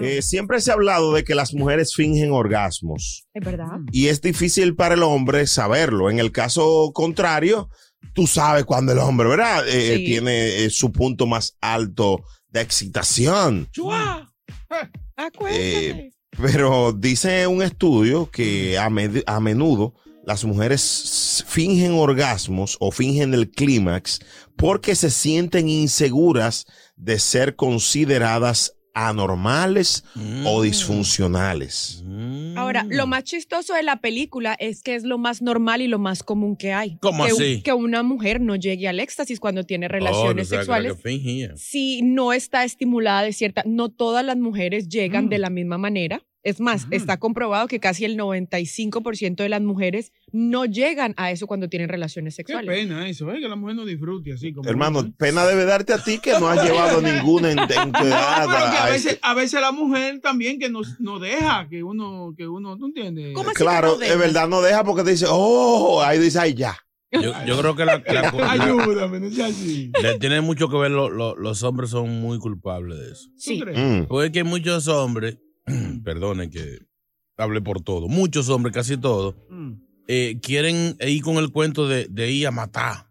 Eh, 0.00 0.22
siempre 0.22 0.60
se 0.60 0.70
ha 0.70 0.74
hablado 0.74 1.12
de 1.12 1.24
que 1.24 1.34
las 1.34 1.52
mujeres 1.54 1.94
fingen 1.94 2.30
orgasmos 2.32 3.26
Es 3.34 3.44
verdad. 3.44 3.78
y 3.92 4.06
es 4.08 4.20
difícil 4.20 4.74
para 4.74 4.94
el 4.94 5.02
hombre 5.02 5.46
saberlo. 5.46 6.10
En 6.10 6.18
el 6.18 6.32
caso 6.32 6.90
contrario, 6.94 7.68
tú 8.14 8.26
sabes 8.26 8.64
cuando 8.64 8.92
el 8.92 8.98
hombre, 8.98 9.28
¿verdad? 9.28 9.64
Eh, 9.68 9.96
Sí. 9.98 10.04
Tiene 10.06 10.64
eh, 10.64 10.70
su 10.70 10.92
punto 10.92 11.26
más 11.26 11.56
alto 11.60 12.22
de 12.48 12.60
excitación. 12.60 13.68
Eh, 15.50 16.10
pero 16.40 16.92
dice 16.92 17.46
un 17.46 17.62
estudio 17.62 18.30
que 18.30 18.76
a, 18.78 18.88
med- 18.90 19.22
a 19.26 19.38
menudo 19.40 19.94
las 20.26 20.44
mujeres 20.44 21.44
fingen 21.46 21.92
orgasmos 21.92 22.76
o 22.80 22.90
fingen 22.90 23.34
el 23.34 23.50
clímax 23.50 24.20
porque 24.56 24.94
se 24.96 25.10
sienten 25.10 25.68
inseguras 25.68 26.64
de 26.96 27.18
ser 27.18 27.56
consideradas 27.56 28.73
anormales 28.94 30.04
o 30.44 30.62
disfuncionales. 30.62 32.02
Ahora, 32.56 32.86
lo 32.88 33.06
más 33.06 33.24
chistoso 33.24 33.74
de 33.74 33.82
la 33.82 33.96
película 33.96 34.54
es 34.58 34.82
que 34.82 34.94
es 34.94 35.02
lo 35.04 35.18
más 35.18 35.42
normal 35.42 35.82
y 35.82 35.88
lo 35.88 35.98
más 35.98 36.22
común 36.22 36.56
que 36.56 36.72
hay. 36.72 36.96
¿Cómo 37.00 37.24
que, 37.24 37.32
así? 37.32 37.62
Que 37.62 37.72
una 37.72 38.02
mujer 38.02 38.40
no 38.40 38.56
llegue 38.56 38.88
al 38.88 39.00
éxtasis 39.00 39.40
cuando 39.40 39.64
tiene 39.64 39.86
Oh, 39.86 39.88
relaciones 39.88 40.50
no 40.50 40.56
sexuales. 40.56 40.96
Si 41.56 42.02
no 42.02 42.32
está 42.32 42.64
estimulada 42.64 43.22
de 43.22 43.32
cierta, 43.32 43.62
no 43.66 43.88
todas 43.88 44.24
las 44.24 44.36
mujeres 44.36 44.88
llegan 44.88 45.28
de 45.28 45.38
la 45.38 45.50
misma 45.50 45.76
manera. 45.78 46.22
Es 46.44 46.60
más, 46.60 46.86
está 46.90 47.16
comprobado 47.18 47.66
que 47.68 47.80
casi 47.80 48.04
el 48.04 48.18
95% 48.18 49.36
de 49.36 49.48
las 49.48 49.62
mujeres 49.62 50.12
no 50.30 50.66
llegan 50.66 51.14
a 51.16 51.30
eso 51.30 51.46
cuando 51.46 51.68
tienen 51.68 51.88
relaciones 51.88 52.34
Qué 52.36 52.42
sexuales. 52.44 52.70
pena 52.70 53.08
eso, 53.08 53.32
¿eh? 53.32 53.40
que 53.40 53.48
la 53.48 53.56
mujer 53.56 53.76
no 53.76 53.84
disfrute 53.86 54.32
así 54.34 54.52
como. 54.52 54.68
Hermano, 54.68 55.10
pena 55.16 55.46
debe 55.46 55.64
darte 55.64 55.94
a 55.94 55.98
ti 56.04 56.18
que 56.18 56.32
no 56.38 56.46
has 56.48 56.62
llevado 56.62 57.00
ninguna 57.02 57.50
en- 57.50 57.56
No, 57.56 57.62
entidad 57.62 58.46
pero 58.46 58.70
que 58.72 58.76
a 58.78 58.86
veces, 58.86 59.06
este- 59.14 59.20
a 59.22 59.34
veces 59.34 59.60
la 59.60 59.72
mujer 59.72 60.20
también 60.20 60.58
que 60.58 60.68
nos, 60.68 61.00
no 61.00 61.18
deja 61.18 61.66
que 61.70 61.82
uno, 61.82 62.34
que 62.36 62.46
uno, 62.46 62.76
¿tú 62.76 62.86
entiendes? 62.86 63.32
¿Cómo 63.34 63.48
así 63.48 63.56
que 63.56 63.64
Claro, 63.64 63.88
no 63.88 63.94
es 63.94 64.00
dejas? 64.00 64.18
verdad, 64.18 64.48
no 64.48 64.60
deja 64.60 64.84
porque 64.84 65.02
te 65.02 65.10
dice, 65.12 65.26
oh, 65.30 66.02
ahí 66.02 66.18
dice, 66.18 66.38
ay, 66.38 66.54
ya. 66.54 66.76
Yo, 67.10 67.32
yo 67.46 67.58
creo 67.60 67.76
que 67.76 67.84
la, 67.84 68.02
la- 68.06 68.32
la- 68.32 68.50
Ayúdame, 68.52 69.20
no 69.20 69.30
sea 69.30 69.46
así. 69.46 69.90
le 70.02 70.18
tiene 70.18 70.40
mucho 70.42 70.68
que 70.68 70.76
ver, 70.76 70.90
lo- 70.90 71.08
lo- 71.08 71.36
los 71.36 71.62
hombres 71.62 71.88
son 71.90 72.20
muy 72.20 72.38
culpables 72.38 72.98
de 72.98 73.12
eso. 73.12 73.28
¿Tú 73.30 73.34
Sí. 73.38 73.60
crees? 73.60 73.78
Mm. 73.78 74.04
Porque 74.08 74.26
es 74.26 74.32
que 74.32 74.44
muchos 74.44 74.88
hombres, 74.88 75.38
perdonen 76.04 76.50
que 76.50 76.78
hable 77.36 77.60
por 77.60 77.80
todo, 77.82 78.08
muchos 78.08 78.48
hombres, 78.48 78.74
casi 78.74 78.96
todos, 78.96 79.34
Mm. 79.50 79.72
eh, 80.08 80.38
quieren 80.42 80.96
ir 81.00 81.22
con 81.22 81.36
el 81.36 81.50
cuento 81.50 81.88
de, 81.88 82.06
de 82.08 82.30
ir 82.30 82.46
a 82.46 82.50
matar. 82.50 83.08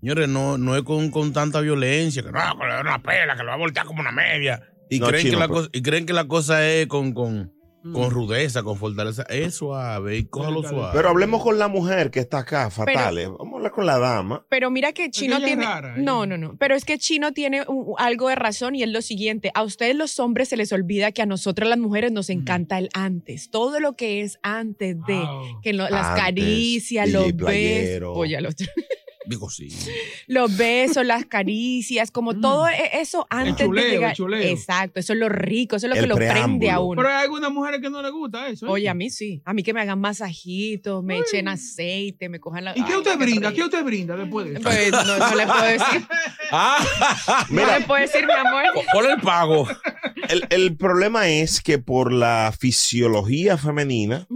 Señores, 0.00 0.28
no, 0.28 0.58
no 0.58 0.76
es 0.76 0.82
con, 0.82 1.10
con 1.10 1.32
tanta 1.32 1.60
violencia, 1.60 2.22
que 2.22 2.30
no, 2.30 2.38
que 2.58 2.66
le 2.66 2.72
da 2.74 2.80
una 2.82 3.02
pela, 3.02 3.34
que 3.36 3.42
lo 3.42 3.48
va 3.48 3.54
a 3.54 3.58
voltear 3.58 3.84
como 3.86 4.00
una 4.00 4.12
media. 4.12 4.62
Y, 4.88 5.00
No, 5.00 5.08
creen, 5.08 5.22
chino, 5.24 5.34
que 5.34 5.40
la 5.40 5.48
pero- 5.48 5.54
cosa, 5.60 5.70
y 5.72 5.82
creen 5.82 6.06
que 6.06 6.12
la 6.12 6.28
cosa 6.28 6.68
es 6.70 6.86
con, 6.86 7.12
con, 7.12 7.52
Mm. 7.86 7.92
con 7.92 8.10
rudeza, 8.10 8.62
con 8.62 8.76
fortaleza. 8.76 9.22
Es 9.28 9.54
suave, 9.54 10.16
y 10.18 10.24
cójalo 10.24 10.62
Pero- 10.62 10.74
suave. 10.74 10.92
Pero 10.94 11.08
hablemos 11.08 11.42
con 11.42 11.58
la 11.58 11.68
mujer 11.68 12.10
que 12.10 12.20
está 12.20 12.38
acá, 12.38 12.70
fatales. 12.70 13.28
Vamos 13.28 13.52
a 13.52 13.56
hablar 13.56 13.72
con 13.72 13.86
la 13.86 13.98
dama. 13.98 14.44
Pero 14.48 14.70
mira 14.70 14.92
que 14.92 15.10
Chino 15.10 15.36
ella 15.36 15.44
es 15.46 15.50
tiene. 15.52 15.64
rara, 15.64 15.94
no, 15.96 16.26
no, 16.26 16.36
no. 16.38 16.56
Pero 16.58 16.74
es 16.74 16.84
que 16.84 16.98
Chino 16.98 17.32
tiene 17.32 17.62
un- 17.68 17.94
algo 17.98 18.28
de 18.28 18.34
razón 18.34 18.74
y 18.74 18.82
es 18.82 18.88
lo 18.88 19.02
siguiente. 19.02 19.50
A 19.54 19.62
ustedes 19.62 19.94
los 19.96 20.18
hombres 20.18 20.48
se 20.48 20.56
les 20.56 20.72
olvida 20.72 21.12
que 21.12 21.22
a 21.22 21.26
nosotras 21.26 21.68
las 21.68 21.78
mujeres 21.78 22.12
nos 22.12 22.30
encanta 22.30 22.78
el 22.78 22.88
antes. 22.94 23.50
Todo 23.50 23.80
lo 23.80 23.94
que 23.96 24.22
es 24.22 24.38
antes 24.42 24.96
de. 25.06 25.14
Wow. 25.14 25.60
Que 25.62 25.72
lo- 25.72 25.88
las 25.88 26.06
Antes, 26.06 26.24
caricias, 26.24 27.08
los 27.10 27.34
besos. 27.36 28.10
Oye, 28.14 28.38
Digo, 29.26 29.50
sí. 29.50 29.68
los 30.26 30.56
besos, 30.56 31.04
las 31.04 31.26
caricias, 31.26 32.10
como 32.10 32.38
todo 32.40 32.68
e- 32.68 33.00
eso 33.00 33.26
antes 33.30 33.66
chuleo, 33.66 33.84
de 33.84 33.90
llegar. 33.90 34.10
el 34.10 34.16
chuleo. 34.16 34.40
Exacto, 34.40 35.00
eso 35.00 35.12
es 35.12 35.18
lo 35.18 35.28
rico, 35.28 35.76
eso 35.76 35.86
es 35.86 35.90
lo 35.90 35.96
El 35.96 36.02
que 36.02 36.06
lo 36.06 36.16
prende 36.16 36.70
a 36.70 36.80
uno. 36.80 37.00
Pero 37.02 37.14
hay 37.14 37.24
algunas 37.24 37.50
mujeres 37.50 37.80
que 37.80 37.90
no 37.90 38.02
les 38.02 38.12
gusta 38.12 38.48
eso. 38.48 38.66
¿eh? 38.66 38.70
Oye, 38.70 38.88
a 38.88 38.94
mí 38.94 39.10
sí. 39.10 39.42
A 39.44 39.52
mí 39.52 39.62
que 39.62 39.74
me 39.74 39.80
hagan 39.80 40.00
masajitos, 40.00 41.02
me 41.02 41.18
echen 41.18 41.48
aceite, 41.48 42.28
me 42.28 42.40
cojan 42.40 42.64
la. 42.64 42.78
¿Y 42.78 42.82
qué 42.82 42.96
usted 42.96 43.18
brinda? 43.18 43.50
rico. 43.50 43.56
¿Qué 43.56 43.64
usted 43.64 43.84
brinda 43.84 44.16
después 44.16 44.46
de 44.46 44.52
eso? 44.54 44.62
Pues 44.62 44.90
no, 44.92 45.18
no 45.18 45.34
le 45.34 45.46
puedo 45.46 45.62
decir. 45.64 46.06
no 47.50 47.66
le 47.66 47.80
puedo 47.86 48.00
decir, 48.00 48.26
mi 48.26 48.32
amor. 48.32 48.62
Por 48.92 49.06
el 49.06 49.20
pago. 49.20 49.66
El, 50.28 50.44
el 50.50 50.76
problema 50.76 51.28
es 51.28 51.60
que 51.60 51.78
por 51.78 52.12
la 52.12 52.52
fisiología 52.58 53.56
femenina. 53.58 54.26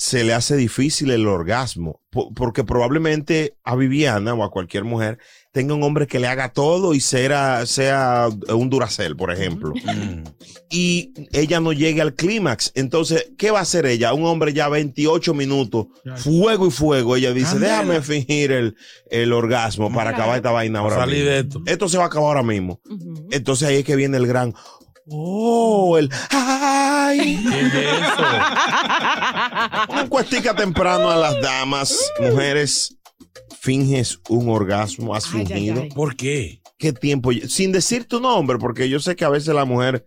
Se 0.00 0.24
le 0.24 0.32
hace 0.32 0.56
difícil 0.56 1.10
el 1.10 1.26
orgasmo. 1.28 2.00
Po- 2.08 2.32
porque 2.32 2.64
probablemente 2.64 3.54
a 3.64 3.76
Viviana 3.76 4.32
o 4.32 4.42
a 4.42 4.50
cualquier 4.50 4.84
mujer 4.84 5.18
tenga 5.52 5.74
un 5.74 5.82
hombre 5.82 6.06
que 6.06 6.18
le 6.18 6.26
haga 6.26 6.54
todo 6.54 6.94
y 6.94 7.00
sea, 7.00 7.66
sea 7.66 8.28
un 8.48 8.70
duracel, 8.70 9.14
por 9.14 9.30
ejemplo. 9.30 9.74
Mm. 9.74 10.22
Y 10.70 11.12
ella 11.32 11.60
no 11.60 11.74
llegue 11.74 12.00
al 12.00 12.14
clímax. 12.14 12.72
Entonces, 12.74 13.30
¿qué 13.36 13.50
va 13.50 13.58
a 13.58 13.62
hacer 13.62 13.84
ella? 13.84 14.14
Un 14.14 14.24
hombre 14.24 14.54
ya 14.54 14.70
28 14.70 15.34
minutos, 15.34 15.88
fuego 16.16 16.66
y 16.66 16.70
fuego. 16.70 17.16
Ella 17.16 17.34
dice, 17.34 17.50
Candela. 17.52 17.72
déjame 17.82 18.00
fingir 18.00 18.52
el, 18.52 18.76
el 19.10 19.32
orgasmo 19.34 19.92
para 19.92 20.10
acabar 20.10 20.36
esta 20.36 20.50
vaina 20.50 20.78
ahora 20.78 21.04
mismo". 21.06 21.24
de 21.26 21.38
esto. 21.40 21.62
Esto 21.66 21.88
se 21.90 21.98
va 21.98 22.04
a 22.04 22.06
acabar 22.06 22.28
ahora 22.38 22.42
mismo. 22.42 22.80
Entonces 23.30 23.68
ahí 23.68 23.76
es 23.76 23.84
que 23.84 23.96
viene 23.96 24.16
el 24.16 24.26
gran. 24.26 24.54
Oh, 25.10 25.98
el. 25.98 26.08
¡Ay! 26.30 27.44
¿Qué 27.50 27.60
es 27.60 27.74
eso? 27.74 28.24
Un 30.02 30.08
cuestica 30.08 30.54
temprano 30.54 31.10
a 31.10 31.16
las 31.16 31.40
damas, 31.40 31.98
mujeres. 32.20 32.96
Finges 33.60 34.18
un 34.28 34.48
orgasmo, 34.48 35.14
has 35.14 35.26
Ay, 35.26 35.40
ay, 35.40 35.46
fingido. 35.46 35.82
ay. 35.82 35.88
¿Por 35.90 36.16
qué? 36.16 36.62
¿Qué 36.78 36.92
tiempo? 36.94 37.30
Sin 37.48 37.72
decir 37.72 38.06
tu 38.06 38.20
nombre, 38.20 38.56
porque 38.58 38.88
yo 38.88 39.00
sé 39.00 39.16
que 39.16 39.24
a 39.24 39.28
veces 39.28 39.54
la 39.54 39.66
mujer 39.66 40.06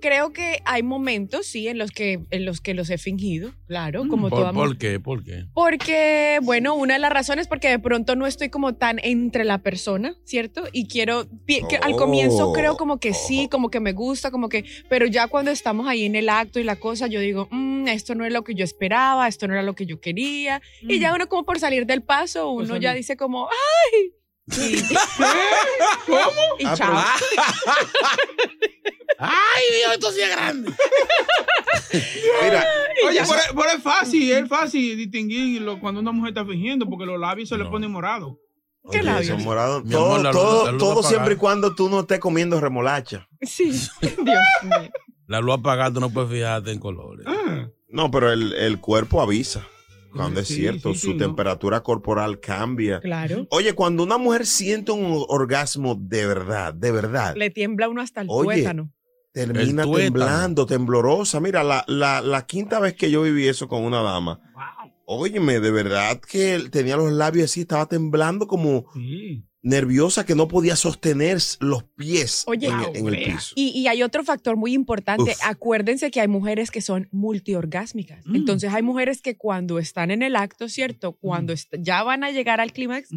creo 0.04 0.34
que 0.34 0.62
hay 0.66 0.84
momentos, 0.84 1.46
sí, 1.48 1.70
en 1.70 1.78
los 1.78 1.92
que, 1.92 2.20
en 2.30 2.44
los 2.44 2.60
que 2.60 2.74
los 2.74 2.90
he 2.90 2.98
fingido, 2.98 3.54
claro, 3.68 4.06
como 4.10 4.30
toda 4.30 4.52
¿Por, 4.52 4.68
por 4.68 4.78
qué? 4.78 5.00
¿Por 5.00 5.24
qué? 5.24 5.46
Porque, 5.54 6.40
bueno, 6.44 6.76
una 6.76 6.96
de 6.96 7.00
las 7.00 7.10
razones 7.14 7.44
es 7.44 7.48
porque 7.48 7.70
de 7.70 7.80
pronto 7.80 8.18
no 8.18 8.28
estoy 8.28 8.50
como 8.50 8.76
tan 8.76 9.00
entre 9.02 9.46
la 9.46 9.60
persona, 9.60 10.14
¿cierto? 10.26 10.66
Y 10.74 10.90
quiero, 10.90 11.26
que 11.48 11.78
al 11.82 11.96
comienzo 11.96 12.50
Oh. 12.50 12.54
creo 12.54 12.76
como 12.76 13.00
que 13.00 13.14
sí, 13.14 13.48
como 13.50 13.70
que 13.70 13.80
me 13.80 13.94
gusta, 13.94 14.30
como 14.30 14.50
que, 14.50 14.66
pero 14.90 15.06
ya 15.08 15.28
cuando 15.30 15.52
estamos 15.52 15.88
ahí 15.88 16.04
en 16.04 16.16
el 16.16 16.28
acto 16.28 16.60
y 16.60 16.66
la 16.66 16.76
cosa, 16.76 17.08
yo 17.08 17.22
digo, 17.22 17.48
"Mm, 17.50 17.88
esto 17.88 18.14
no 18.14 18.26
es 18.26 18.34
lo 18.34 18.44
que 18.44 18.56
yo 18.56 18.66
esperaba, 18.66 19.30
esto 19.30 19.48
no 19.48 19.54
era 19.54 19.64
lo 19.64 19.74
que 19.74 19.86
yo 19.86 20.02
quería. 20.02 20.62
Y 20.82 21.00
ya 21.00 21.16
uno 21.16 21.30
como 21.30 21.46
por 21.46 21.60
salir 21.60 21.86
del 21.86 22.02
paso, 22.02 22.50
uno 22.52 22.76
ya 22.76 22.94
dice 22.94 23.16
como, 23.16 23.48
¡ay! 23.48 24.12
Y, 24.60 24.76
y 26.64 26.66
Ah, 26.66 26.76
chao. 26.76 26.94
¡Ay, 29.24 29.64
Dios, 29.78 29.94
esto 29.94 30.12
sí 30.12 30.22
es 30.22 30.30
grande! 30.30 30.72
Mira, 32.44 32.64
Oye, 33.08 33.20
pero, 33.22 33.62
pero 33.62 33.70
es 33.78 33.84
fácil, 33.84 34.32
es 34.32 34.48
fácil 34.50 34.98
distinguirlo 34.98 35.80
cuando 35.80 36.02
una 36.02 36.12
mujer 36.12 36.30
está 36.30 36.46
fingiendo, 36.46 36.90
porque 36.90 37.06
los 37.06 37.20
labios 37.20 37.50
se 37.50 37.58
le 37.58 37.66
ponen 37.66 37.92
morados. 37.92 38.36
¿Qué 38.92 38.98
oye, 39.00 39.04
labios? 39.04 39.28
son 39.28 39.44
morados. 39.44 39.84
Mi 39.86 39.92
Todo, 39.92 40.06
amor, 40.16 40.22
la 40.24 40.32
luz- 40.32 40.42
todo, 40.42 40.66
la 40.66 40.72
luz 40.72 40.80
todo 40.80 40.92
apagada. 40.92 41.10
siempre 41.10 41.34
y 41.36 41.38
cuando 41.38 41.76
tú 41.76 41.90
no 41.90 42.02
estés 42.02 42.20
comiendo 42.20 42.60
remolacha. 42.60 43.28
Sí, 43.42 43.72
Dios 44.02 44.18
mío. 44.64 44.92
La 45.28 45.40
luz 45.40 45.56
apagada, 45.56 45.94
tú 45.94 46.00
no 46.00 46.10
puedes 46.10 46.30
fijarte 46.32 46.72
en 46.72 46.80
colores. 46.80 47.26
Ah, 47.28 47.68
No, 47.90 48.12
pero 48.12 48.32
el, 48.32 48.54
el 48.54 48.80
cuerpo 48.80 49.22
avisa. 49.22 49.66
Cuando 50.14 50.42
es 50.42 50.48
cierto, 50.48 50.94
sí, 50.94 51.00
su 51.00 51.08
sí, 51.08 51.14
no. 51.16 51.26
temperatura 51.26 51.82
corporal 51.82 52.40
cambia. 52.40 53.00
Claro. 53.00 53.48
Oye, 53.50 53.74
cuando 53.74 54.04
una 54.04 54.20
mujer 54.20 54.46
siente 54.46 54.92
un 54.92 55.26
orgasmo 55.28 55.96
de 56.00 56.28
verdad, 56.28 56.72
de 56.74 56.92
verdad, 56.92 57.36
Le 57.36 57.50
tiembla 57.50 57.90
uno 57.90 58.00
hasta 58.02 58.22
el 58.22 58.28
Oye. 58.30 58.58
tuétano. 58.58 58.92
Termina 59.34 59.84
temblando, 59.92 60.66
temblorosa. 60.66 61.40
Mira, 61.40 61.64
la, 61.64 61.84
la, 61.88 62.22
la 62.22 62.46
quinta 62.46 62.80
vez 62.80 62.94
que 62.94 63.12
yo 63.12 63.24
viví 63.24 63.48
eso 63.48 63.68
con 63.68 63.84
una 63.84 64.02
dama, 64.02 64.40
óyeme, 65.06 65.60
de 65.60 65.72
verdad 65.72 66.22
que 66.22 66.70
tenía 66.72 66.96
los 66.96 67.12
labios 67.12 67.52
así, 67.52 67.62
estaba 67.62 67.88
temblando 67.88 68.48
como 68.48 68.86
sí. 68.94 69.44
nerviosa 69.62 70.26
que 70.26 70.36
no 70.36 70.48
podía 70.48 70.76
sostener 70.76 71.40
los 71.60 71.84
pies 71.84 72.44
Oye. 72.48 72.68
en, 72.68 72.80
el- 72.80 72.96
en 72.98 73.08
el 73.08 73.16
Vea. 73.16 73.36
piso. 73.36 73.54
Y, 73.58 73.70
y 73.78 73.88
hay 73.88 74.02
otro 74.04 74.24
factor 74.24 74.56
muy 74.56 74.74
importante. 74.74 75.32
Uf. 75.32 75.38
Acuérdense 75.44 76.10
que 76.12 76.22
hay 76.22 76.28
mujeres 76.28 76.72
que 76.72 76.82
son 76.82 77.10
multiorgásmicas. 77.12 78.26
Mm. 78.26 78.36
Entonces 78.36 78.74
hay 78.74 78.82
mujeres 78.84 79.22
que 79.22 79.36
cuando 79.36 79.80
están 79.80 80.12
en 80.12 80.22
el 80.24 80.36
acto, 80.36 80.70
¿cierto? 80.70 81.14
Cuando 81.14 81.54
est- 81.54 81.74
ya 81.80 82.04
van 82.04 82.24
a 82.24 82.32
llegar 82.32 82.62
al 82.62 82.72
clímax, 82.72 83.10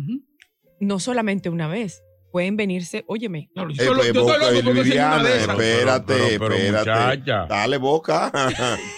no 0.81 0.99
solamente 0.99 1.49
una 1.51 1.69
vez. 1.69 2.03
Pueden 2.37 2.55
venirse, 2.59 3.03
óyeme. 3.09 3.49
Claro, 3.55 3.71
Eh, 3.71 3.75
yo 3.79 3.94
lo- 3.94 3.97
pues, 4.03 4.12
yo 4.12 4.21
estoy 4.21 4.23
Boca, 4.23 4.38
loco 4.38 4.44
porque 4.53 4.62
soy 4.65 4.73
una 4.73 4.83
Viviana, 4.83 5.23
de 5.23 5.37
esas. 5.38 5.49
espérate, 5.59 6.05
Pero- 6.15 6.29
pero- 6.29 6.38
pero, 6.38 6.55
espérate. 6.55 6.91
muchacha. 7.17 7.47
Dale 7.49 7.77
boca. 7.79 8.33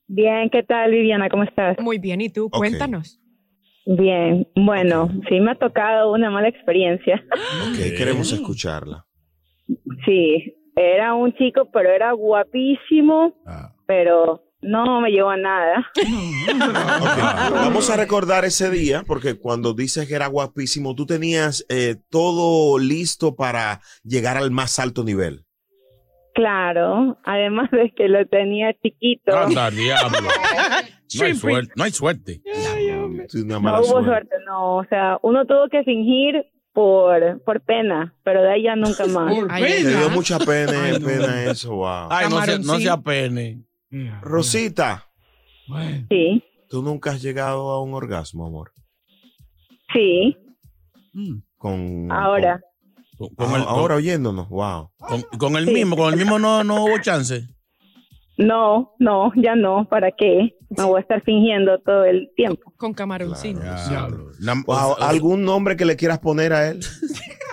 Bien, 0.09 0.49
¿qué 0.51 0.63
tal 0.63 0.91
Viviana? 0.93 1.29
¿Cómo 1.29 1.43
estás? 1.43 1.77
Muy 1.81 1.99
bien. 1.99 2.21
¿Y 2.21 2.29
tú? 2.29 2.49
Cuéntanos. 2.51 3.21
Bien, 3.87 4.49
bueno, 4.57 5.09
sí 5.29 5.39
me 5.41 5.53
ha 5.53 5.55
tocado 5.57 6.13
una 6.13 6.31
mala 6.31 6.49
experiencia. 6.49 7.25
Ok, 7.69 7.97
queremos 7.97 8.33
escucharla. 8.33 9.07
Sí, 10.05 10.55
era 10.75 11.15
un 11.15 11.33
chico, 11.35 11.69
pero 11.73 11.91
era 11.91 12.13
guapísimo, 12.13 13.35
Ah. 13.47 13.75
pero 13.87 14.43
no 14.63 15.01
me 15.01 15.11
llevó 15.11 15.31
a 15.31 15.37
nada. 15.37 15.87
Vamos 17.53 17.91
a 17.91 17.97
recordar 17.97 18.45
ese 18.45 18.71
día, 18.71 19.03
porque 19.07 19.35
cuando 19.39 19.75
dices 19.75 20.09
que 20.09 20.15
era 20.15 20.27
guapísimo, 20.29 20.95
tú 20.95 21.07
tenías 21.07 21.65
eh, 21.69 21.97
todo 22.11 22.79
listo 22.79 23.35
para 23.37 23.81
llegar 24.03 24.37
al 24.37 24.51
más 24.51 24.79
alto 24.79 25.05
nivel. 25.05 25.45
Claro, 26.35 27.19
además 27.25 27.71
de 27.71 27.93
que 27.97 28.09
lo 28.09 28.27
tenía 28.27 28.75
chiquito. 28.83 29.37
Anda, 29.37 29.71
diablo. 29.71 30.19
No 31.17 31.25
hay 31.25 31.35
suerte. 31.37 31.73
No 31.77 31.85
hay 31.85 31.93
suerte. 31.93 32.43
Sí, 33.29 33.39
una 33.43 33.55
No 33.55 33.61
mala 33.61 33.79
hubo 33.79 33.87
suerte. 33.87 34.07
suerte, 34.09 34.35
no. 34.45 34.77
O 34.79 34.85
sea, 34.87 35.19
uno 35.23 35.47
tuvo 35.47 35.69
que 35.71 35.85
fingir 35.85 36.45
por, 36.73 37.41
por 37.45 37.61
pena, 37.61 38.13
pero 38.25 38.43
de 38.43 38.53
ahí 38.55 38.65
ya 38.65 38.75
nunca 38.75 39.07
más. 39.07 39.33
Por 39.33 39.47
Ay, 39.49 39.63
Te 39.63 39.85
pena. 39.85 39.99
dio 40.01 40.11
mucha 40.11 40.39
pena, 40.41 40.73
Ay, 40.85 40.99
no. 40.99 41.07
pena 41.07 41.45
eso, 41.45 41.77
wow. 41.77 42.09
Ay, 42.11 42.27
no 42.29 42.41
se, 42.43 42.59
no 42.59 42.63
Camaroncín. 42.65 42.81
se 42.81 42.91
apene. 42.91 43.63
Mira, 43.97 44.21
Rosita, 44.23 45.07
bueno. 45.69 46.07
Sí, 46.11 46.43
tú 46.69 46.83
nunca 46.83 47.11
has 47.13 47.23
llegado 47.23 47.71
a 47.71 47.83
un 47.83 47.95
orgasmo, 47.95 48.47
amor. 48.47 48.73
sí, 49.93 50.37
Mm. 51.13 51.39
Con, 51.57 52.13
ahora. 52.13 52.61
Con, 53.17 53.29
con- 53.35 53.47
con 53.47 53.57
el, 53.57 53.63
Ah, 53.63 53.71
ahora 53.71 53.95
oyéndonos, 53.95 54.49
wow. 54.51 54.91
con, 54.99 55.23
con 55.39 55.57
el 55.57 55.65
Sí. 55.65 55.73
mismo, 55.73 55.97
con 55.97 56.13
el 56.13 56.19
mismo 56.21 56.39
no, 56.39 56.63
no 56.63 56.85
hubo 56.85 56.99
chance. 57.01 57.49
No, 58.37 58.93
no, 58.99 59.33
ya 59.35 59.55
no. 59.55 59.89
¿Para 59.89 60.11
qué? 60.13 60.55
Me 60.69 60.85
voy 60.85 60.99
a 60.99 61.01
estar 61.01 61.23
fingiendo 61.23 61.79
todo 61.81 62.05
el 62.05 62.31
tiempo. 62.37 62.71
Con 62.77 62.93
camaroncino. 62.93 63.61
Claro. 63.61 64.31
Sea, 64.35 65.09
¿Algún 65.09 65.43
nombre 65.47 65.75
que 65.79 65.87
le 65.87 65.97
quieras 65.97 66.19
poner 66.19 66.53
a 66.53 66.69
él? 66.69 66.81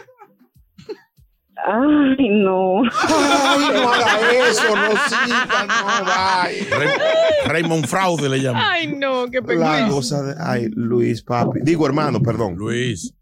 Ay, 1.65 2.27
no. 2.29 2.82
Ay, 2.84 3.65
no 3.74 3.89
haga 3.93 4.32
eso, 4.50 4.75
Rosita, 4.75 5.65
no 5.67 6.05
vaya. 6.05 6.77
Ray- 6.77 7.48
Raymond 7.48 7.86
Fraude 7.86 8.27
le 8.29 8.41
llaman. 8.41 8.63
Ay, 8.65 8.88
no, 8.88 9.25
qué 9.32 9.39
La 9.39 9.46
pequeño. 9.48 9.89
cosa 9.89 10.22
de. 10.24 10.36
Ay, 10.39 10.67
Luis, 10.75 11.24
papi. 11.24 11.60
Digo, 11.63 11.86
hermano, 11.86 12.20
perdón. 12.22 12.55
Luis. 12.55 13.13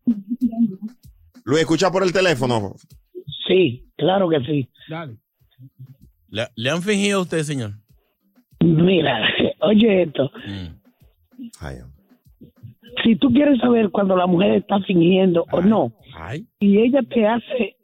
Luis, 1.43 1.61
escucha 1.61 1.91
por 1.91 2.03
el 2.03 2.11
teléfono. 2.13 2.73
Sí, 3.47 3.85
claro 3.97 4.29
que 4.29 4.39
sí. 4.41 4.69
Dale. 4.89 5.17
¿Le, 6.29 6.47
le 6.55 6.69
han 6.69 6.81
fingido 6.81 7.19
a 7.19 7.21
usted, 7.23 7.43
señor? 7.43 7.73
Mira, 8.61 9.19
oye 9.61 10.03
esto. 10.03 10.31
Mm. 10.47 11.47
Ay, 11.59 11.77
Si 13.03 13.15
tú 13.17 13.29
quieres 13.29 13.59
saber 13.59 13.89
cuando 13.89 14.15
la 14.15 14.25
mujer 14.27 14.53
está 14.53 14.79
fingiendo 14.81 15.45
o 15.51 15.61
no, 15.61 15.91
Ay. 16.15 16.47
y 16.59 16.77
ella 16.79 17.01
te 17.09 17.27
hace 17.27 17.75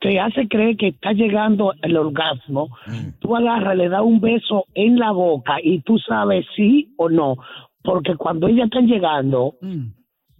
te 0.00 0.18
hace 0.20 0.48
creer 0.48 0.76
que 0.76 0.88
está 0.88 1.12
llegando 1.12 1.72
el 1.82 1.96
orgasmo, 1.96 2.68
Mm. 2.86 3.18
tú 3.20 3.36
agarras, 3.36 3.76
le 3.76 3.88
das 3.88 4.02
un 4.02 4.20
beso 4.20 4.64
en 4.74 4.98
la 4.98 5.10
boca 5.12 5.54
y 5.62 5.80
tú 5.82 5.98
sabes 5.98 6.44
sí 6.56 6.92
o 6.96 7.08
no. 7.08 7.36
porque 7.84 8.14
cuando 8.16 8.46
ellas 8.46 8.66
están 8.66 8.86
llegando, 8.86 9.56
Mm. 9.60 9.86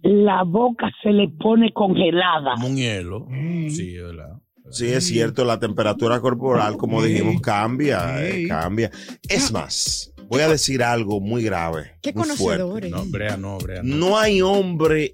la 0.03 0.43
boca 0.43 0.89
se 1.03 1.11
le 1.11 1.27
pone 1.27 1.73
congelada. 1.73 2.53
Como 2.55 2.67
un 2.67 2.77
hielo. 2.77 3.27
Sí, 3.69 3.95
es 3.97 4.01
verdad. 4.03 4.39
Sí, 4.69 4.85
es 4.87 5.05
cierto, 5.07 5.43
la 5.43 5.59
temperatura 5.59 6.21
corporal, 6.21 6.77
como 6.77 7.03
dijimos, 7.03 7.41
cambia, 7.41 8.25
eh, 8.25 8.47
cambia. 8.47 8.89
Es 9.29 9.51
más, 9.51 10.13
voy 10.29 10.39
a 10.41 10.47
decir 10.47 10.81
algo 10.83 11.19
muy 11.19 11.43
grave. 11.43 11.91
Qué 12.01 12.13
muy 12.13 12.23
fuerte. 12.29 12.63
conocedores. 12.63 12.91
No, 12.91 13.03
Brea, 13.11 13.35
no, 13.35 13.57
Brea. 13.57 13.83
No. 13.83 13.95
No 14.07 14.17
hay 14.17 14.41
hombre, 14.41 15.11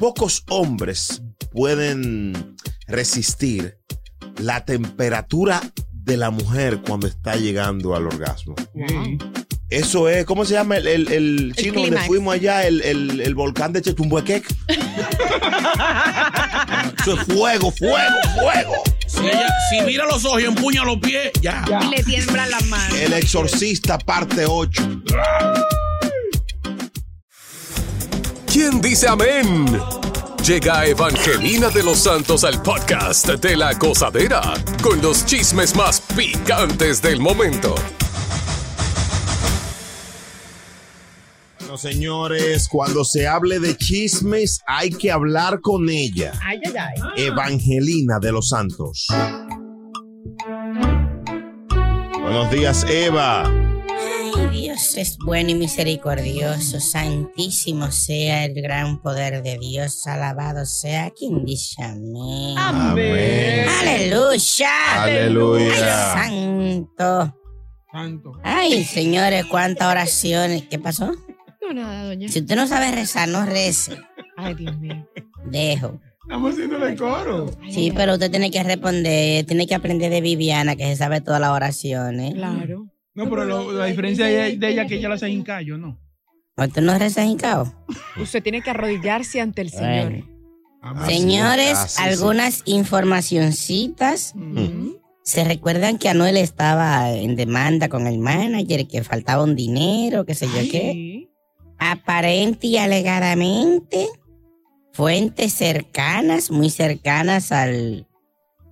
pocos 0.00 0.42
hombres 0.48 1.22
pueden 1.52 2.56
resistir 2.88 3.76
la 4.38 4.64
temperatura 4.64 5.60
de 5.92 6.16
la 6.16 6.30
mujer 6.30 6.80
cuando 6.80 7.06
está 7.06 7.36
llegando 7.36 7.94
al 7.94 8.06
orgasmo. 8.06 8.54
Eso 9.68 10.08
es, 10.08 10.24
¿cómo 10.24 10.44
se 10.46 10.54
llama 10.54 10.78
el, 10.78 10.86
el- 10.88 11.12
el 11.12 11.52
chino 11.54 11.74
donde 11.82 11.96
fuimos 12.06 12.34
allá? 12.34 12.66
El, 12.66 12.80
el- 12.82 13.20
el 13.20 13.34
volcán 13.36 13.72
de 13.72 13.82
Chetumbuequec. 13.82 14.44
Eso 17.02 17.14
es 17.14 17.20
fuego, 17.26 17.70
fuego, 17.70 18.16
fuego. 18.40 18.74
Si, 19.06 19.20
ella, 19.26 19.48
si 19.70 19.80
mira 19.82 20.06
los 20.06 20.24
ojos 20.24 20.40
y 20.42 20.44
empuña 20.46 20.82
los 20.84 20.98
pies, 20.98 21.30
ya. 21.40 21.64
Y 21.82 21.86
le 21.96 22.02
tiemblan 22.02 22.50
las 22.50 22.64
manos. 22.66 22.98
El 22.98 23.12
exorcista 23.12 23.98
parte 23.98 24.44
8. 24.46 25.02
¿Quién 28.52 28.80
dice 28.80 29.06
amén? 29.06 29.64
Llega 30.44 30.84
Evangelina 30.84 31.68
de 31.68 31.84
los 31.84 31.98
Santos 31.98 32.42
al 32.42 32.60
podcast 32.60 33.28
de 33.28 33.56
la 33.56 33.74
gozadera 33.74 34.40
con 34.82 35.00
los 35.00 35.24
chismes 35.24 35.76
más 35.76 36.00
picantes 36.16 37.00
del 37.00 37.20
momento. 37.20 37.76
Bueno, 41.60 41.78
señores, 41.78 42.66
cuando 42.68 43.04
se 43.04 43.28
hable 43.28 43.60
de 43.60 43.76
chismes, 43.76 44.58
hay 44.66 44.90
que 44.90 45.12
hablar 45.12 45.60
con 45.60 45.88
ella. 45.88 46.32
Ay, 46.44 46.58
ay, 46.66 46.74
ay. 46.76 47.24
Evangelina 47.26 48.18
de 48.18 48.32
los 48.32 48.48
Santos. 48.48 49.06
Buenos 52.20 52.50
días, 52.50 52.84
Eva. 52.90 53.69
Dios 54.80 54.96
es 54.96 55.18
bueno 55.18 55.50
y 55.50 55.54
misericordioso, 55.54 56.80
santísimo 56.80 57.92
sea 57.92 58.46
el 58.46 58.62
gran 58.62 59.02
poder 59.02 59.42
de 59.42 59.58
Dios, 59.58 60.06
alabado 60.06 60.64
sea 60.64 61.10
quien 61.10 61.44
dice 61.44 61.82
amén. 61.82 62.56
Amén. 62.56 63.66
Aleluya. 63.68 65.02
Aleluya. 65.02 66.22
Ay, 66.22 66.30
santo. 66.30 67.36
Santo. 67.92 68.32
Ay, 68.42 68.84
señores, 68.84 69.44
cuántas 69.44 69.86
oraciones. 69.86 70.62
¿Qué 70.62 70.78
pasó? 70.78 71.12
No, 71.60 71.74
nada, 71.74 72.06
doña. 72.06 72.28
Si 72.28 72.38
usted 72.38 72.56
no 72.56 72.66
sabe 72.66 72.90
rezar, 72.90 73.28
no 73.28 73.44
rece. 73.44 73.98
Ay, 74.38 74.54
Dios 74.54 74.78
mío. 74.78 75.06
Dejo. 75.44 76.00
Estamos 76.22 76.52
haciéndole 76.52 76.96
coro. 76.96 77.50
Sí, 77.68 77.92
pero 77.94 78.14
usted 78.14 78.30
tiene 78.30 78.50
que 78.50 78.62
responder, 78.62 79.44
tiene 79.44 79.66
que 79.66 79.74
aprender 79.74 80.10
de 80.10 80.22
Viviana, 80.22 80.74
que 80.74 80.84
se 80.84 80.96
sabe 80.96 81.20
todas 81.20 81.40
las 81.40 81.50
oraciones. 81.50 82.32
Claro. 82.32 82.89
No, 83.14 83.28
pero 83.28 83.44
lo- 83.44 83.72
la 83.72 83.86
diferencia 83.86 84.26
de 84.26 84.46
ella, 84.48 84.58
de 84.58 84.72
ella 84.72 84.82
es 84.82 84.88
que 84.88 84.94
ella 84.96 85.08
la 85.08 85.14
hace 85.16 85.26
en 85.26 85.42
callo, 85.42 85.76
¿no? 85.78 85.98
¿Usted 86.56 86.82
no 86.82 86.98
reza 86.98 87.24
en 87.24 87.36
cao? 87.36 87.72
Usted 88.20 88.42
tiene 88.42 88.60
que 88.62 88.70
arrodillarse 88.70 89.40
ante 89.40 89.62
el 89.62 89.70
Señor. 89.70 90.10
Bueno. 90.10 90.26
Ah, 90.82 91.06
Señores, 91.06 91.72
Ah, 91.76 91.88
sí, 91.88 91.96
sí. 91.96 92.02
algunas 92.02 92.62
informacioncitas. 92.66 94.34
Ujú. 94.34 95.00
¿Se 95.24 95.44
recuerdan 95.44 95.98
que 95.98 96.08
Anuel 96.08 96.36
estaba 96.36 97.10
en 97.12 97.36
demanda 97.36 97.88
con 97.88 98.06
el 98.06 98.18
manager, 98.18 98.88
que 98.88 99.02
faltaba 99.04 99.44
un 99.44 99.54
dinero, 99.54 100.24
qué 100.24 100.34
sé 100.34 100.46
yo 100.46 100.70
qué? 100.70 100.92
Sí. 100.92 101.30
Aparente 101.78 102.66
y 102.66 102.76
alegadamente, 102.78 104.06
fuentes 104.92 105.52
cercanas, 105.54 106.50
muy 106.50 106.70
cercanas 106.70 107.52
al 107.52 108.06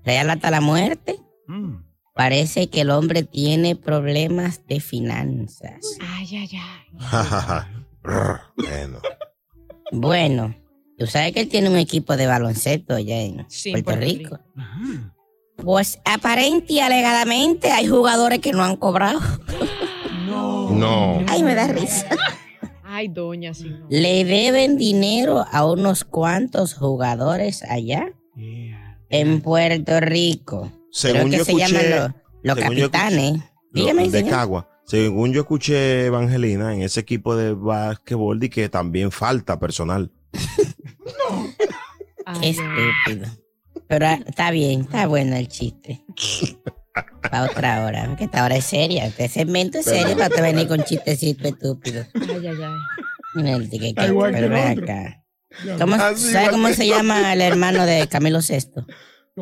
Real 0.04 0.30
hasta 0.30 0.50
la 0.50 0.61
muerte, 0.61 1.18
Mm. 1.47 1.76
Parece 2.18 2.68
que 2.68 2.80
el 2.80 2.90
hombre 2.90 3.22
tiene 3.22 3.76
problemas 3.76 4.66
de 4.66 4.80
finanzas. 4.80 5.96
Ay, 6.00 6.26
ay, 6.37 6.50
ay. 6.52 7.62
bueno. 8.02 8.98
Bueno, 9.92 10.54
tú 10.98 11.06
sabes 11.06 11.32
que 11.32 11.40
él 11.42 11.48
tiene 11.48 11.70
un 11.70 11.76
equipo 11.76 12.16
de 12.16 12.26
baloncesto 12.26 12.96
allá 12.96 13.20
en 13.22 13.46
Sí, 13.48 13.70
Puerto, 13.70 13.84
Puerto 13.92 14.04
Rico. 14.04 14.38
Ajá. 14.56 15.14
Pues 15.58 16.00
aparente 16.04 16.72
y 16.72 16.80
alegadamente 16.80 17.70
hay 17.70 17.87
jugadores 17.87 18.40
que 18.40 18.50
no 18.52 18.64
han 18.64 18.75
cobrado. 18.76 19.20
No. 20.26 20.70
No. 20.70 21.25
Ay, 21.28 21.44
me 21.44 21.54
da 21.54 21.68
risa. 21.68 22.08
Ay, 22.84 23.06
doña, 23.08 23.54
sí. 23.54 23.68
no. 23.68 23.87
Le 23.88 24.25
deben 24.25 24.76
dinero 24.76 25.44
a 25.52 25.64
unos 25.70 26.02
cuantos 26.04 26.75
jugadores 26.75 27.62
allá 27.62 28.12
Yeah. 28.37 28.98
en 29.08 29.40
Puerto 29.40 30.00
Rico. 30.00 30.72
Según 30.90 31.28
Creo 31.28 31.30
que 31.30 31.37
yo 31.38 31.45
se 31.45 31.52
escuché- 31.52 31.73
llaman 31.73 31.90
los, 31.90 32.11
los 32.42 32.59
según 32.59 32.76
yo 32.76 32.90
capitanes. 32.90 33.42
Dígame, 33.73 34.04
Lo- 34.07 34.11
de 34.11 34.18
señor. 34.18 34.35
Cagua. 34.35 34.68
Según 34.87 35.33
yo 35.35 35.40
escuché, 35.42 36.07
Evangelina, 36.07 36.73
en 36.75 36.83
ese 36.83 37.00
equipo 37.00 37.37
de 37.37 37.52
básquetbol, 37.52 38.42
y 38.42 38.49
que 38.49 38.68
también 38.71 39.11
falta 39.11 39.59
personal. 39.61 40.11
Ay, 42.26 42.40
Qué 42.40 42.50
estúpido. 42.50 43.28
Pero 43.88 44.07
está 44.26 44.50
bien, 44.50 44.83
está 44.83 45.07
bueno 45.07 45.37
el 45.37 45.49
chiste. 45.49 46.04
Para 47.23 47.45
otra 47.45 47.85
hora, 47.87 48.07
porque 48.09 48.25
esta 48.25 48.45
hora 48.45 48.57
es 48.57 48.64
seria. 48.64 49.07
Este 49.07 49.28
segmento 49.28 49.78
es 49.78 49.85
serio 49.85 50.16
para 50.16 50.30
te 50.30 50.40
venir 50.42 50.66
con 50.66 50.83
chistecitos 50.83 51.47
estúpidos. 51.47 52.09
Ay, 52.14 52.47
ay, 52.47 52.57
ay. 53.37 53.50
El 53.52 53.71
tique 53.71 53.95
que- 53.95 54.12
pero 54.33 54.57
acá. 54.57 55.25
¿Cómo, 55.78 55.97
¿Sabe 55.97 56.50
cómo 56.50 56.68
se 56.71 56.87
llama 56.88 57.33
el 57.33 57.40
hermano 57.40 57.87
de 57.87 58.09
Camilo 58.09 58.40
VI? 58.40 58.83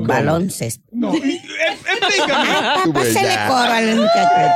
Balón 0.05 0.51
Sexto. 0.51 0.83
No. 0.93 1.15
eh. 1.15 1.41
Ah, 2.33 2.85
pásale 2.93 3.35
coro 3.49 3.73
al 3.73 3.97
muchacho. 3.97 4.53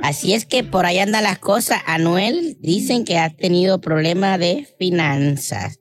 Así 0.00 0.34
es 0.34 0.44
que 0.44 0.64
por 0.64 0.86
ahí 0.86 0.98
andan 0.98 1.24
las 1.24 1.38
cosas. 1.38 1.80
Anuel 1.86 2.56
dicen 2.60 3.04
que 3.04 3.18
ha 3.18 3.30
tenido 3.30 3.80
problemas 3.80 4.38
de 4.38 4.68
finanzas. 4.78 5.78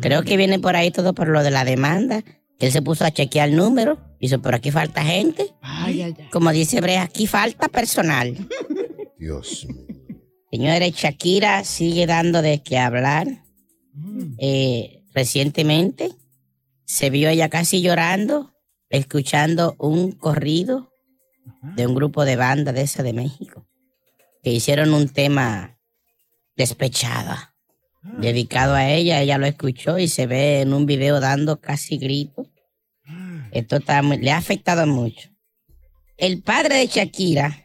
Creo 0.00 0.22
que 0.22 0.36
viene 0.36 0.58
por 0.58 0.76
ahí 0.76 0.90
todo 0.90 1.14
por 1.14 1.28
lo 1.28 1.42
de 1.42 1.50
la 1.50 1.64
demanda. 1.64 2.24
Él 2.58 2.72
se 2.72 2.82
puso 2.82 3.04
a 3.04 3.10
chequear 3.10 3.50
el 3.50 3.56
número. 3.56 3.98
Dice, 4.18 4.38
pero 4.38 4.56
aquí 4.56 4.70
falta 4.70 5.02
gente. 5.04 5.54
Ay, 5.60 6.02
ay, 6.02 6.14
ay. 6.18 6.28
Como 6.32 6.50
dice 6.52 6.80
Brea, 6.80 7.02
aquí 7.02 7.26
falta 7.26 7.68
personal. 7.68 8.34
Dios 9.18 9.66
mío. 9.68 9.84
Señores, 10.50 10.94
Shakira 10.94 11.64
sigue 11.64 12.06
dando 12.06 12.40
de 12.40 12.62
qué 12.62 12.78
hablar. 12.78 13.26
Eh, 14.38 15.02
recientemente 15.14 16.10
se 16.86 17.10
vio 17.10 17.28
ella 17.28 17.48
casi 17.50 17.82
llorando, 17.82 18.54
escuchando 18.88 19.74
un 19.78 20.12
corrido 20.12 20.90
de 21.76 21.86
un 21.86 21.94
grupo 21.94 22.24
de 22.24 22.36
banda 22.36 22.72
de 22.72 22.82
esa 22.82 23.02
de 23.02 23.12
México, 23.12 23.66
que 24.42 24.52
hicieron 24.52 24.94
un 24.94 25.08
tema 25.08 25.78
despechada, 26.56 27.54
dedicado 28.20 28.74
a 28.74 28.88
ella. 28.88 29.20
Ella 29.20 29.36
lo 29.38 29.46
escuchó 29.46 29.98
y 29.98 30.08
se 30.08 30.26
ve 30.26 30.60
en 30.60 30.72
un 30.72 30.86
video 30.86 31.20
dando 31.20 31.60
casi 31.60 31.98
gritos. 31.98 32.46
Esto 33.52 33.76
está 33.76 34.02
muy- 34.02 34.18
le 34.18 34.30
ha 34.30 34.36
afectado 34.38 34.86
mucho. 34.86 35.28
El 36.16 36.42
padre 36.42 36.76
de 36.76 36.86
Shakira 36.86 37.62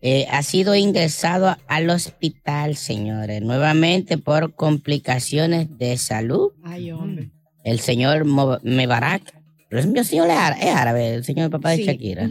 eh, 0.00 0.26
ha 0.30 0.42
sido 0.44 0.76
ingresado 0.76 1.56
al 1.66 1.90
hospital, 1.90 2.76
señores, 2.76 3.42
nuevamente 3.42 4.16
por 4.16 4.54
complicaciones 4.54 5.76
de 5.76 5.96
salud. 5.98 6.52
Ay, 6.62 6.92
hombre. 6.92 7.32
El 7.68 7.80
señor 7.80 8.24
Mo- 8.24 8.58
Mebarak, 8.62 9.22
pero 9.68 9.80
es 9.80 9.86
mi 9.86 10.02
señor 10.04 10.28
es 10.30 10.66
árabe, 10.74 11.14
el 11.14 11.24
señor 11.24 11.50
papá 11.50 11.70
de 11.70 11.76
Sí. 11.78 11.84
Shakira. 11.84 12.28